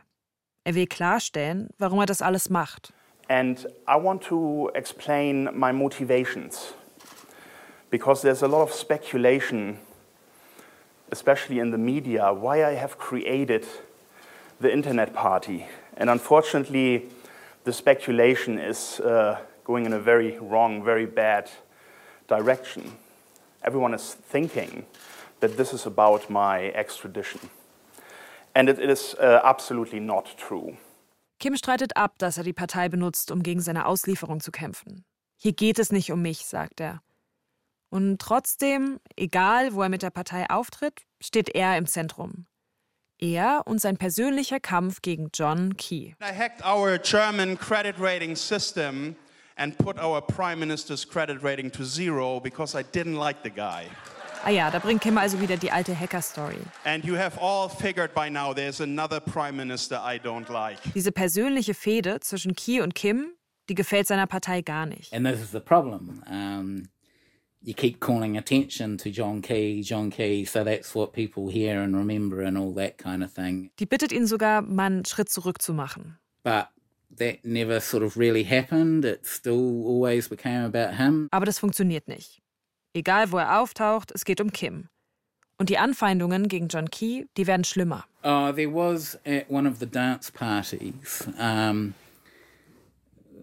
Er 0.63 0.75
will 0.75 0.87
klarstellen, 0.87 1.69
warum 1.77 1.99
er 1.99 2.05
das 2.05 2.21
alles 2.21 2.49
macht. 2.49 2.93
And 3.27 3.67
I 3.87 4.01
want 4.01 4.23
to 4.25 4.69
explain 4.73 5.49
my 5.53 5.73
motivations 5.73 6.73
because 7.89 8.21
there's 8.21 8.43
a 8.43 8.47
lot 8.47 8.61
of 8.63 8.73
speculation, 8.73 9.79
especially 11.11 11.59
in 11.59 11.71
the 11.71 11.77
media, 11.77 12.33
why 12.33 12.65
I 12.65 12.73
have 12.73 12.97
created 12.97 13.65
the 14.59 14.71
Internet 14.71 15.13
Party. 15.13 15.65
And 15.97 16.09
unfortunately, 16.09 17.09
the 17.63 17.73
speculation 17.73 18.59
is 18.59 18.99
uh, 18.99 19.39
going 19.63 19.85
in 19.85 19.93
a 19.93 19.99
very 19.99 20.37
wrong, 20.39 20.83
very 20.83 21.05
bad 21.05 21.49
direction. 22.27 22.93
Everyone 23.63 23.93
is 23.93 24.15
thinking 24.31 24.85
that 25.39 25.57
this 25.57 25.73
is 25.73 25.85
about 25.85 26.29
my 26.29 26.71
extradition. 26.73 27.49
And 28.55 28.69
it, 28.69 28.79
is 28.79 29.15
uh, 29.19 29.41
absolutely 29.43 29.99
not 29.99 30.35
true. 30.37 30.77
Kim 31.39 31.55
streitet 31.55 31.95
ab, 31.95 32.17
dass 32.17 32.37
er 32.37 32.43
die 32.43 32.53
Partei 32.53 32.89
benutzt, 32.89 33.31
um 33.31 33.43
gegen 33.43 33.61
seine 33.61 33.85
Auslieferung 33.85 34.39
zu 34.39 34.51
kämpfen. 34.51 35.05
Hier 35.35 35.53
geht 35.53 35.77
es 35.77 35.91
nicht 35.91 36.11
um 36.11 36.21
mich, 36.21 36.45
sagt 36.47 36.79
er. 36.79 37.01
Und 37.89 38.19
trotzdem, 38.19 38.99
egal 39.15 39.73
wo 39.73 39.81
er 39.81 39.89
mit 39.89 40.01
der 40.01 40.09
Partei 40.09 40.49
auftritt, 40.49 41.03
steht 41.21 41.49
er 41.49 41.77
im 41.77 41.85
Zentrum. 41.85 42.45
Er 43.19 43.63
und 43.65 43.81
sein 43.81 43.97
persönlicher 43.97 44.59
Kampf 44.59 45.01
gegen 45.01 45.29
John 45.33 45.75
Key. 45.77 46.13
I 46.21 46.33
hacked 46.33 46.63
our 46.63 46.99
German 46.99 47.57
credit 47.57 47.95
rating 47.99 48.35
system 48.35 49.15
and 49.55 49.77
put 49.77 49.97
our 49.97 50.21
prime 50.21 50.59
minister's 50.59 51.07
credit 51.07 51.41
rating 51.43 51.71
to 51.71 51.83
zero 51.83 52.39
because 52.39 52.77
I 52.77 52.83
didn't 52.83 53.15
like 53.15 53.37
the 53.43 53.49
guy. 53.49 53.85
Ah 54.45 54.51
ja, 54.51 54.69
da 54.69 54.77
bringt 54.77 55.01
Kim 55.01 55.17
also 55.17 55.41
wieder 55.41 55.57
die 55.57 55.71
alte 55.71 55.99
Hacker-Story. 55.99 56.59
And 56.85 57.03
you 57.03 57.17
have 57.17 57.39
all 57.41 57.67
figured 57.69 58.13
by 58.13 58.29
now 58.29 58.53
there's 58.53 58.79
another 58.81 59.19
prime 59.19 59.57
minister 59.57 59.99
I 60.05 60.19
don't 60.19 60.51
like. 60.51 60.77
Diese 60.93 61.11
persönliche 61.11 61.73
Fehde 61.73 62.19
zwischen 62.19 62.53
Key 62.55 62.81
und 62.81 62.93
Kim, 62.93 63.33
die 63.67 63.75
gefällt 63.75 64.07
seiner 64.07 64.27
Partei 64.27 64.61
gar 64.61 64.85
nicht. 64.85 65.11
And 65.11 65.25
this 65.25 65.41
is 65.41 65.51
the 65.51 65.59
problem. 65.59 66.23
Um, 66.29 66.83
you 67.61 67.73
keep 67.73 67.99
calling 67.99 68.37
attention 68.37 68.97
to 68.97 69.09
John 69.09 69.41
Key, 69.41 69.81
John 69.81 70.09
Key, 70.09 70.45
so 70.45 70.63
that's 70.63 70.93
what 70.95 71.13
people 71.13 71.49
hear 71.49 71.81
and 71.81 71.95
remember 71.95 72.41
and 72.41 72.57
all 72.57 72.73
that 72.73 72.97
kind 72.97 73.23
of 73.23 73.31
thing. 73.31 73.71
Die 73.79 73.85
bittet 73.85 74.11
ihn 74.11 74.27
sogar, 74.27 74.61
mal 74.61 74.85
einen 74.85 75.05
Schritt 75.05 75.29
zurück 75.29 75.61
zu 75.61 75.73
machen. 75.73 76.17
But 76.43 76.69
that 77.17 77.43
never 77.43 77.79
sort 77.79 78.03
of 78.03 78.17
really 78.17 78.43
happened. 78.43 79.05
It 79.05 79.25
still 79.25 79.83
always 79.85 80.27
became 80.27 80.63
about 80.65 80.95
him. 80.95 81.27
Aber 81.31 81.45
das 81.45 81.59
funktioniert 81.59 82.07
nicht. 82.07 82.41
Egal, 82.93 83.31
wo 83.31 83.37
er 83.37 83.59
auftaucht, 83.59 84.11
es 84.13 84.25
geht 84.25 84.41
um 84.41 84.51
Kim. 84.51 84.89
Und 85.59 85.69
die 85.69 85.77
Anfeindungen 85.77 86.47
gegen 86.47 86.67
John 86.67 86.89
Key, 86.89 87.25
die 87.35 87.47
werden 87.47 87.63
schlimmer. 87.63 88.05
Uh, 88.23 88.51
there 88.51 88.71
was 88.71 89.17
at 89.25 89.49
one 89.49 89.67
of 89.67 89.79
the 89.79 89.87
dance 89.87 90.31
parties, 90.31 91.27
um, 91.39 91.95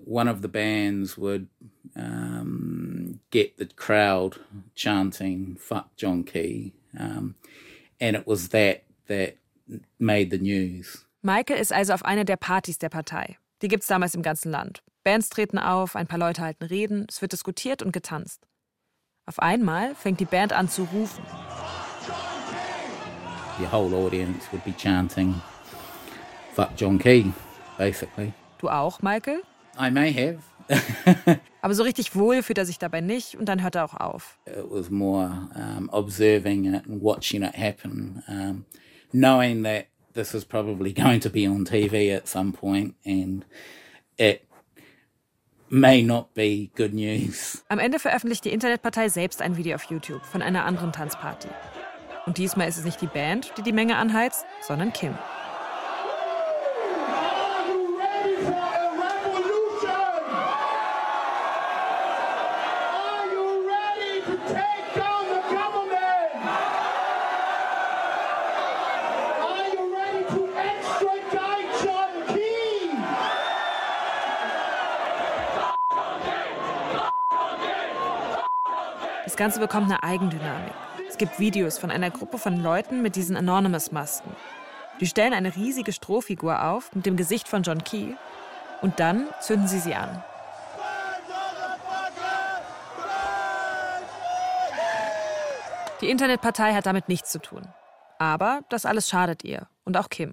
one 0.06 0.28
of 0.28 0.42
the 0.42 0.48
bands 0.48 1.16
would 1.16 1.48
um, 1.96 3.20
get 3.30 3.56
the 3.56 3.66
crowd 3.66 4.38
chanting 4.74 5.56
"fuck 5.58 5.96
John 5.96 6.24
Key," 6.24 6.72
um, 6.98 7.34
and 8.00 8.16
it 8.16 8.26
was 8.26 8.48
that 8.50 8.82
that 9.06 9.36
made 9.98 10.30
the 10.30 10.38
news. 10.38 11.06
Michael 11.22 11.56
ist 11.56 11.72
also 11.72 11.94
auf 11.94 12.04
einer 12.04 12.24
der 12.24 12.36
Partys 12.36 12.78
der 12.78 12.90
Partei. 12.90 13.38
Die 13.62 13.68
gibt's 13.68 13.86
damals 13.86 14.14
im 14.14 14.22
ganzen 14.22 14.50
Land. 14.50 14.82
Bands 15.04 15.30
treten 15.30 15.58
auf, 15.58 15.96
ein 15.96 16.06
paar 16.06 16.18
Leute 16.18 16.42
halten 16.42 16.64
Reden, 16.64 17.06
es 17.08 17.22
wird 17.22 17.32
diskutiert 17.32 17.82
und 17.82 17.92
getanzt. 17.92 18.46
Auf 19.26 19.38
einmal 19.38 19.94
fängt 19.94 20.20
die 20.20 20.26
Band 20.26 20.52
an 20.52 20.68
zu 20.68 20.82
rufen. 20.84 21.24
The 23.58 23.66
whole 23.70 23.94
audience 23.96 24.46
would 24.52 24.64
be 24.64 24.74
chanting 24.76 25.40
"fuck 26.54 26.70
John 26.76 26.98
Key," 26.98 27.32
basically. 27.78 28.32
Du 28.58 28.68
auch, 28.68 29.00
Michael? 29.00 29.42
I 29.78 29.90
may 29.90 30.12
have. 30.12 30.38
Aber 31.62 31.74
so 31.74 31.82
richtig 31.82 32.14
wohl 32.14 32.42
fühlt 32.42 32.58
er 32.58 32.66
sich 32.66 32.78
dabei 32.78 33.00
nicht 33.00 33.36
und 33.36 33.48
dann 33.48 33.62
hört 33.62 33.74
er 33.74 33.84
auch 33.84 33.94
auf. 33.94 34.38
It 34.46 34.64
was 34.70 34.90
more 34.90 35.48
um, 35.54 35.88
observing 35.90 36.74
it 36.74 36.86
and 36.86 37.02
watching 37.02 37.42
it 37.42 37.56
happen, 37.56 38.22
um, 38.28 38.64
knowing 39.12 39.62
that 39.64 39.86
this 40.14 40.34
was 40.34 40.44
probably 40.44 40.92
going 40.92 41.20
to 41.20 41.30
be 41.30 41.48
on 41.48 41.64
TV 41.64 42.14
at 42.14 42.28
some 42.28 42.52
point 42.52 42.94
and 43.04 43.44
it 44.16 44.46
may 45.68 46.02
not 46.02 46.32
be 46.34 46.70
good 46.76 46.94
news. 46.94 47.64
Am 47.68 47.78
Ende 47.78 47.98
veröffentlicht 47.98 48.44
die 48.44 48.50
Internetpartei 48.50 49.08
selbst 49.08 49.42
ein 49.42 49.56
Video 49.56 49.74
auf 49.74 49.84
YouTube 49.84 50.24
von 50.24 50.42
einer 50.42 50.64
anderen 50.64 50.92
Tanzparty. 50.92 51.48
Und 52.26 52.38
diesmal 52.38 52.68
ist 52.68 52.78
es 52.78 52.84
nicht 52.84 53.02
die 53.02 53.06
Band, 53.06 53.52
die 53.58 53.62
die 53.62 53.72
Menge 53.72 53.96
anheizt, 53.96 54.46
sondern 54.62 54.92
Kim. 54.92 55.14
Ganze 79.44 79.60
bekommt 79.60 79.90
eine 79.90 80.02
Eigendynamik. 80.02 80.72
Es 81.06 81.18
gibt 81.18 81.38
Videos 81.38 81.76
von 81.76 81.90
einer 81.90 82.10
Gruppe 82.10 82.38
von 82.38 82.62
Leuten 82.62 83.02
mit 83.02 83.14
diesen 83.14 83.36
Anonymous-Masken. 83.36 84.34
Die 85.00 85.06
stellen 85.06 85.34
eine 85.34 85.54
riesige 85.54 85.92
Strohfigur 85.92 86.64
auf 86.64 86.94
mit 86.94 87.04
dem 87.04 87.18
Gesicht 87.18 87.46
von 87.46 87.62
John 87.62 87.84
Key 87.84 88.14
und 88.80 89.00
dann 89.00 89.28
zünden 89.42 89.68
sie 89.68 89.80
sie 89.80 89.94
an. 89.94 90.24
Die 96.00 96.08
Internetpartei 96.08 96.72
hat 96.72 96.86
damit 96.86 97.10
nichts 97.10 97.30
zu 97.30 97.38
tun. 97.38 97.68
Aber 98.18 98.62
das 98.70 98.86
alles 98.86 99.10
schadet 99.10 99.44
ihr 99.44 99.66
und 99.84 99.98
auch 99.98 100.08
Kim. 100.08 100.32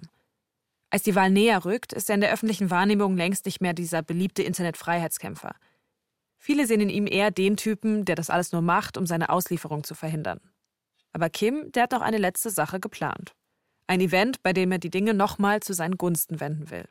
Als 0.88 1.02
die 1.02 1.14
Wahl 1.14 1.28
näher 1.28 1.66
rückt, 1.66 1.92
ist 1.92 2.08
er 2.08 2.14
in 2.14 2.22
der 2.22 2.32
öffentlichen 2.32 2.70
Wahrnehmung 2.70 3.18
längst 3.18 3.44
nicht 3.44 3.60
mehr 3.60 3.74
dieser 3.74 4.00
beliebte 4.00 4.42
Internetfreiheitskämpfer. 4.42 5.54
Viele 6.44 6.66
sehen 6.66 6.80
in 6.80 6.90
ihm 6.90 7.06
eher 7.06 7.30
den 7.30 7.56
Typen, 7.56 8.04
der 8.04 8.16
das 8.16 8.28
alles 8.28 8.50
nur 8.50 8.62
macht, 8.62 8.98
um 8.98 9.06
seine 9.06 9.28
Auslieferung 9.28 9.84
zu 9.84 9.94
verhindern. 9.94 10.40
Aber 11.12 11.30
Kim, 11.30 11.70
der 11.70 11.84
hat 11.84 11.92
noch 11.92 12.00
eine 12.00 12.18
letzte 12.18 12.50
Sache 12.50 12.80
geplant. 12.80 13.36
Ein 13.86 14.00
Event, 14.00 14.42
bei 14.42 14.52
dem 14.52 14.72
er 14.72 14.78
die 14.78 14.90
Dinge 14.90 15.14
nochmal 15.14 15.60
zu 15.60 15.72
seinen 15.72 15.96
Gunsten 15.96 16.40
wenden 16.40 16.68
will. 16.72 16.88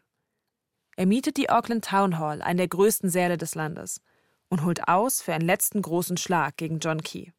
Er 0.95 1.05
mietet 1.05 1.35
die 1.35 1.49
Auckland 1.49 1.83
Town 1.83 2.17
Hall, 2.17 2.41
einen 2.41 2.59
der 2.59 2.69
größten 2.69 3.09
Säle 3.09 3.37
des 3.37 3.53
Landes, 3.53 3.99
und 4.47 4.63
holt 4.63 4.87
aus 4.87 5.21
für 5.21 5.33
einen 5.33 5.45
letzten 5.45 5.81
großen 5.81 6.15
Schlag 6.15 6.55
gegen 6.55 6.79
John 6.79 7.01
Key. 7.01 7.31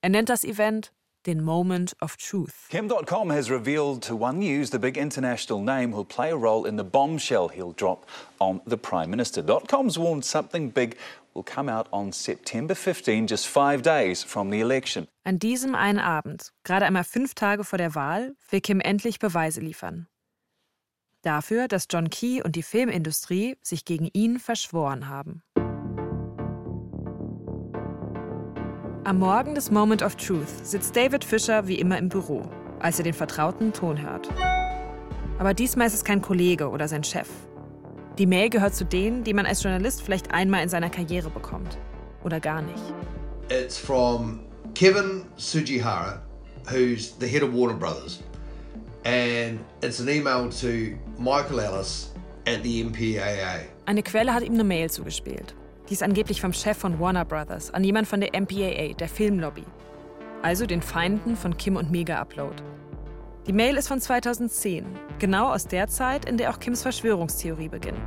Er 0.00 0.08
nennt 0.08 0.30
das 0.30 0.44
Event 0.44 0.94
den 1.26 1.44
Moment 1.44 1.94
of 2.00 2.16
Truth. 2.16 2.68
Kim.com 2.70 3.30
has 3.30 3.50
revealed 3.50 4.02
to 4.02 4.16
One 4.16 4.38
News 4.38 4.70
the 4.70 4.78
big 4.78 4.96
international 4.96 5.60
name 5.60 5.92
who'll 5.92 6.06
play 6.06 6.30
a 6.30 6.36
role 6.36 6.66
in 6.66 6.78
the 6.78 6.84
bombshell 6.84 7.48
he'll 7.48 7.74
drop 7.74 8.06
on 8.38 8.62
the 8.66 8.78
Prime 8.78 9.10
Minister. 9.10 9.42
.com's 9.42 9.98
warned 9.98 10.24
something 10.24 10.70
big 10.70 10.96
will 11.34 11.44
come 11.44 11.68
out 11.68 11.88
on 11.92 12.12
September 12.12 12.74
15, 12.74 13.26
just 13.26 13.46
five 13.46 13.82
days 13.82 14.22
from 14.22 14.50
the 14.50 14.60
election. 14.60 15.06
An 15.24 15.38
diesem 15.38 15.74
einen 15.74 15.98
Abend, 15.98 16.52
gerade 16.64 16.86
einmal 16.86 17.04
fünf 17.04 17.34
Tage 17.34 17.64
vor 17.64 17.78
der 17.78 17.94
Wahl, 17.94 18.34
will 18.50 18.60
Kim 18.60 18.80
endlich 18.80 19.18
Beweise 19.18 19.60
liefern. 19.60 20.06
Dafür, 21.22 21.68
dass 21.68 21.86
John 21.90 22.08
Key 22.08 22.42
und 22.42 22.56
die 22.56 22.62
Filmindustrie 22.62 23.56
sich 23.62 23.84
gegen 23.84 24.08
ihn 24.12 24.38
verschworen 24.38 25.08
haben. 25.08 25.42
Am 29.04 29.18
Morgen 29.18 29.54
des 29.54 29.70
Moment 29.70 30.02
of 30.02 30.16
Truth 30.16 30.48
sitzt 30.62 30.94
David 30.94 31.24
Fischer 31.24 31.66
wie 31.66 31.78
immer 31.78 31.98
im 31.98 32.08
Büro, 32.08 32.42
als 32.78 32.98
er 32.98 33.04
den 33.04 33.14
vertrauten 33.14 33.72
Ton 33.72 34.00
hört. 34.00 34.28
Aber 35.38 35.54
diesmal 35.54 35.86
ist 35.86 35.94
es 35.94 36.04
kein 36.04 36.20
Kollege 36.22 36.68
oder 36.68 36.86
sein 36.86 37.02
Chef. 37.02 37.28
Die 38.20 38.26
Mail 38.26 38.50
gehört 38.50 38.74
zu 38.74 38.84
denen, 38.84 39.24
die 39.24 39.32
man 39.32 39.46
als 39.46 39.62
Journalist 39.62 40.02
vielleicht 40.02 40.30
einmal 40.30 40.62
in 40.62 40.68
seiner 40.68 40.90
Karriere 40.90 41.30
bekommt. 41.30 41.78
Oder 42.22 42.38
gar 42.38 42.60
nicht. 42.60 42.82
It's 43.48 43.78
from 43.78 44.40
Kevin 44.74 45.24
Sujihara, 45.36 46.20
who's 46.70 47.16
the 47.18 47.26
head 47.26 47.42
of 47.42 47.54
Warner 47.54 47.78
Brothers. 47.78 48.22
And 49.06 49.60
it's 49.82 50.00
an 50.00 50.08
email 50.10 50.50
to 50.50 50.98
Michael 51.18 51.60
Ellis 51.60 52.12
at 52.46 52.62
the 52.62 52.84
MPAA. 52.84 53.60
Eine 53.86 54.02
Quelle 54.02 54.34
hat 54.34 54.42
ihm 54.42 54.52
eine 54.52 54.64
Mail 54.64 54.90
zugespielt. 54.90 55.54
Die 55.88 55.94
ist 55.94 56.02
angeblich 56.02 56.42
vom 56.42 56.52
Chef 56.52 56.76
von 56.76 57.00
Warner 57.00 57.24
Brothers 57.24 57.72
an 57.72 57.82
jemand 57.84 58.06
von 58.06 58.20
der 58.20 58.38
MPAA, 58.38 58.92
der 58.98 59.08
Filmlobby. 59.08 59.64
Also 60.42 60.66
den 60.66 60.82
Feinden 60.82 61.36
von 61.36 61.56
Kim 61.56 61.76
und 61.76 61.90
Mega 61.90 62.20
Upload. 62.20 62.62
Die 63.46 63.54
Mail 63.54 63.76
ist 63.78 63.88
von 63.88 64.00
2010, 64.00 64.84
genau 65.18 65.50
aus 65.50 65.66
der 65.66 65.88
Zeit, 65.88 66.26
in 66.26 66.36
der 66.36 66.50
auch 66.50 66.60
Kims 66.60 66.82
Verschwörungstheorie 66.82 67.68
beginnt. 67.68 67.98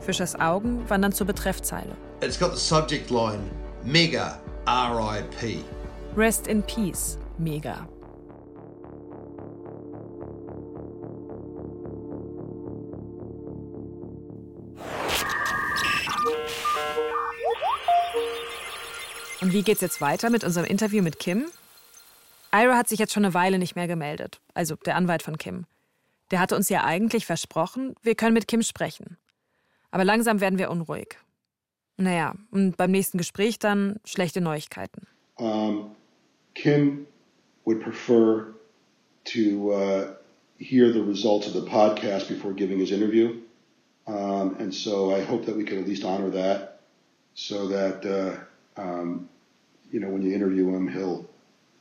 Fischers 0.00 0.40
Augen 0.40 0.88
wandern 0.88 1.12
zur 1.12 1.26
Betreffzeile. 1.26 1.94
It's 2.22 2.38
got 2.38 2.52
the 2.52 2.58
subject 2.58 3.10
line 3.10 3.50
Mega 3.84 4.40
RIP. 4.66 5.62
Rest 6.16 6.46
in 6.46 6.62
Peace, 6.62 7.18
Mega. 7.36 7.86
Und 19.42 19.52
wie 19.52 19.62
geht's 19.62 19.82
jetzt 19.82 20.00
weiter 20.00 20.30
mit 20.30 20.42
unserem 20.42 20.66
Interview 20.66 21.02
mit 21.02 21.18
Kim? 21.18 21.46
Ira 22.52 22.76
hat 22.76 22.88
sich 22.88 22.98
jetzt 22.98 23.12
schon 23.12 23.24
eine 23.24 23.34
Weile 23.34 23.58
nicht 23.58 23.76
mehr 23.76 23.86
gemeldet, 23.86 24.40
also 24.54 24.76
der 24.76 24.96
Anwalt 24.96 25.22
von 25.22 25.38
Kim. 25.38 25.66
Der 26.30 26.40
hatte 26.40 26.56
uns 26.56 26.68
ja 26.68 26.84
eigentlich 26.84 27.26
versprochen, 27.26 27.94
wir 28.02 28.14
können 28.14 28.34
mit 28.34 28.48
Kim 28.48 28.62
sprechen. 28.62 29.18
Aber 29.90 30.04
langsam 30.04 30.40
werden 30.40 30.58
wir 30.58 30.70
unruhig. 30.70 31.18
Naja, 31.96 32.34
und 32.50 32.76
beim 32.76 32.90
nächsten 32.90 33.18
Gespräch 33.18 33.58
dann 33.58 34.00
schlechte 34.04 34.40
Neuigkeiten. 34.40 35.06
Um, 35.36 35.96
Kim 36.54 37.06
would 37.64 37.82
prefer 37.82 38.54
to 39.24 39.72
uh, 39.72 40.14
hear 40.58 40.92
the 40.92 41.00
results 41.00 41.46
of 41.46 41.52
the 41.52 41.68
podcast 41.68 42.28
before 42.28 42.54
giving 42.54 42.78
his 42.78 42.90
interview. 42.90 43.40
Um, 44.06 44.56
and 44.58 44.72
so 44.72 45.14
I 45.14 45.24
hope 45.24 45.44
that 45.46 45.56
we 45.56 45.64
can 45.64 45.78
at 45.78 45.86
least 45.86 46.04
honor 46.04 46.30
that 46.30 46.80
so 47.34 47.68
that, 47.68 48.04
uh, 48.04 48.80
um, 48.80 49.28
you 49.92 50.00
know, 50.00 50.08
when 50.08 50.22
you 50.22 50.34
interview 50.34 50.68
him, 50.74 50.88
he'll 50.88 51.26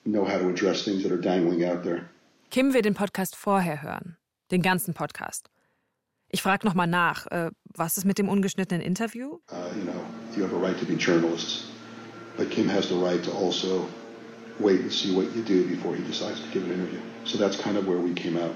know 0.06 0.26
how 0.26 0.38
to 0.38 0.50
address 0.50 0.84
things 0.84 1.04
that 1.04 1.12
are 1.12 1.22
dangling 1.22 1.64
out 1.64 1.84
there. 1.84 2.10
Kim 2.50 2.74
will 2.74 2.82
den 2.82 2.94
Podcast 2.94 3.36
vorher 3.36 3.82
hören. 3.82 4.18
Den 4.52 4.62
ganzen 4.62 4.94
Podcast. 4.94 5.50
Ich 6.30 6.42
frage 6.42 6.66
nochmal 6.66 6.88
nach. 6.88 7.28
Äh, 7.28 7.52
was 7.76 7.98
ist 7.98 8.06
mit 8.06 8.18
dem 8.18 8.30
ungeschnittenen 8.30 8.82
Interview? 8.82 9.40
Uh, 9.52 9.76
you 9.76 9.84
know, 9.84 10.00
you 10.36 10.44
have 10.44 10.54
a 10.54 10.60
right 10.60 10.78
to 10.80 10.86
be 10.86 10.96
journalists, 10.96 11.66
but 12.38 12.50
Kim 12.50 12.68
has 12.68 12.88
the 12.88 12.96
right 12.96 13.24
to 13.24 13.32
also 13.32 13.88
wait 14.60 14.82
and 14.82 14.92
see 14.92 15.16
what 15.16 15.26
you 15.36 15.44
do 15.44 15.68
before 15.68 15.96
he 15.96 16.04
decides 16.04 16.42
to 16.42 16.48
give 16.52 16.64
an 16.66 16.72
interview. 16.72 17.00
So 17.26 17.38
that's 17.38 17.58
kind 17.58 17.78
of 17.78 17.88
where 17.88 18.00
we 18.00 18.14
came 18.14 18.38
out. 18.38 18.56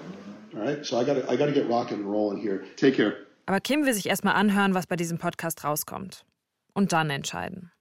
All 0.56 0.62
right, 0.62 0.86
so 0.86 1.00
I 1.00 1.04
got 1.04 1.18
I 1.30 1.36
got 1.36 1.48
to 1.48 1.52
get 1.52 1.68
rocking 1.68 2.00
and 2.00 2.12
rolling 2.12 2.42
here. 2.42 2.64
Take 2.76 2.96
care. 2.96 3.16
Aber 3.46 3.60
Kim 3.60 3.86
will 3.86 3.94
sich 3.94 4.08
erstmal 4.08 4.36
anhören, 4.36 4.74
was 4.74 4.88
bei 4.88 4.96
diesem 4.96 5.18
Podcast 5.18 5.64
rauskommt. 5.64 6.26
Und 6.74 6.92
dann 6.94 7.10
entscheiden. 7.10 7.72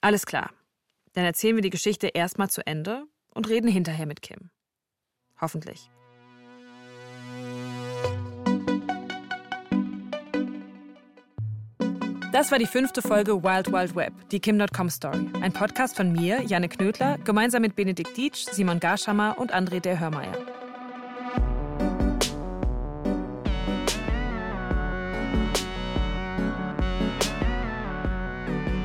Alles 0.00 0.24
klar. 0.24 0.50
Dann 1.16 1.24
erzählen 1.24 1.56
wir 1.56 1.62
die 1.62 1.70
Geschichte 1.70 2.08
erstmal 2.08 2.50
zu 2.50 2.64
Ende 2.66 3.04
und 3.32 3.48
reden 3.48 3.68
hinterher 3.68 4.04
mit 4.04 4.20
Kim. 4.20 4.50
Hoffentlich. 5.40 5.88
Das 12.32 12.52
war 12.52 12.58
die 12.58 12.66
fünfte 12.66 13.00
Folge 13.00 13.42
Wild 13.42 13.72
Wild 13.72 13.96
Web, 13.96 14.12
die 14.30 14.40
Kim.com 14.40 14.90
Story. 14.90 15.26
Ein 15.40 15.54
Podcast 15.54 15.96
von 15.96 16.12
mir, 16.12 16.42
Janne 16.42 16.68
Knödler, 16.68 17.16
gemeinsam 17.16 17.62
mit 17.62 17.76
Benedikt 17.76 18.14
Dietsch, 18.14 18.44
Simon 18.52 18.78
Garschammer 18.78 19.38
und 19.38 19.54
André 19.54 19.80
der 19.80 19.98
Hörmeier. 19.98 20.55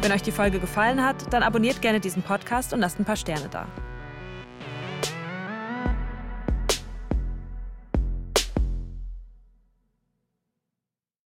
Wenn 0.01 0.11
euch 0.11 0.23
die 0.23 0.31
Folge 0.31 0.59
gefallen 0.59 1.03
hat, 1.05 1.31
dann 1.31 1.43
abonniert 1.43 1.79
gerne 1.79 1.99
diesen 1.99 2.23
Podcast 2.23 2.73
und 2.73 2.79
lasst 2.79 2.99
ein 2.99 3.05
paar 3.05 3.15
Sterne 3.15 3.49
da. 3.49 3.67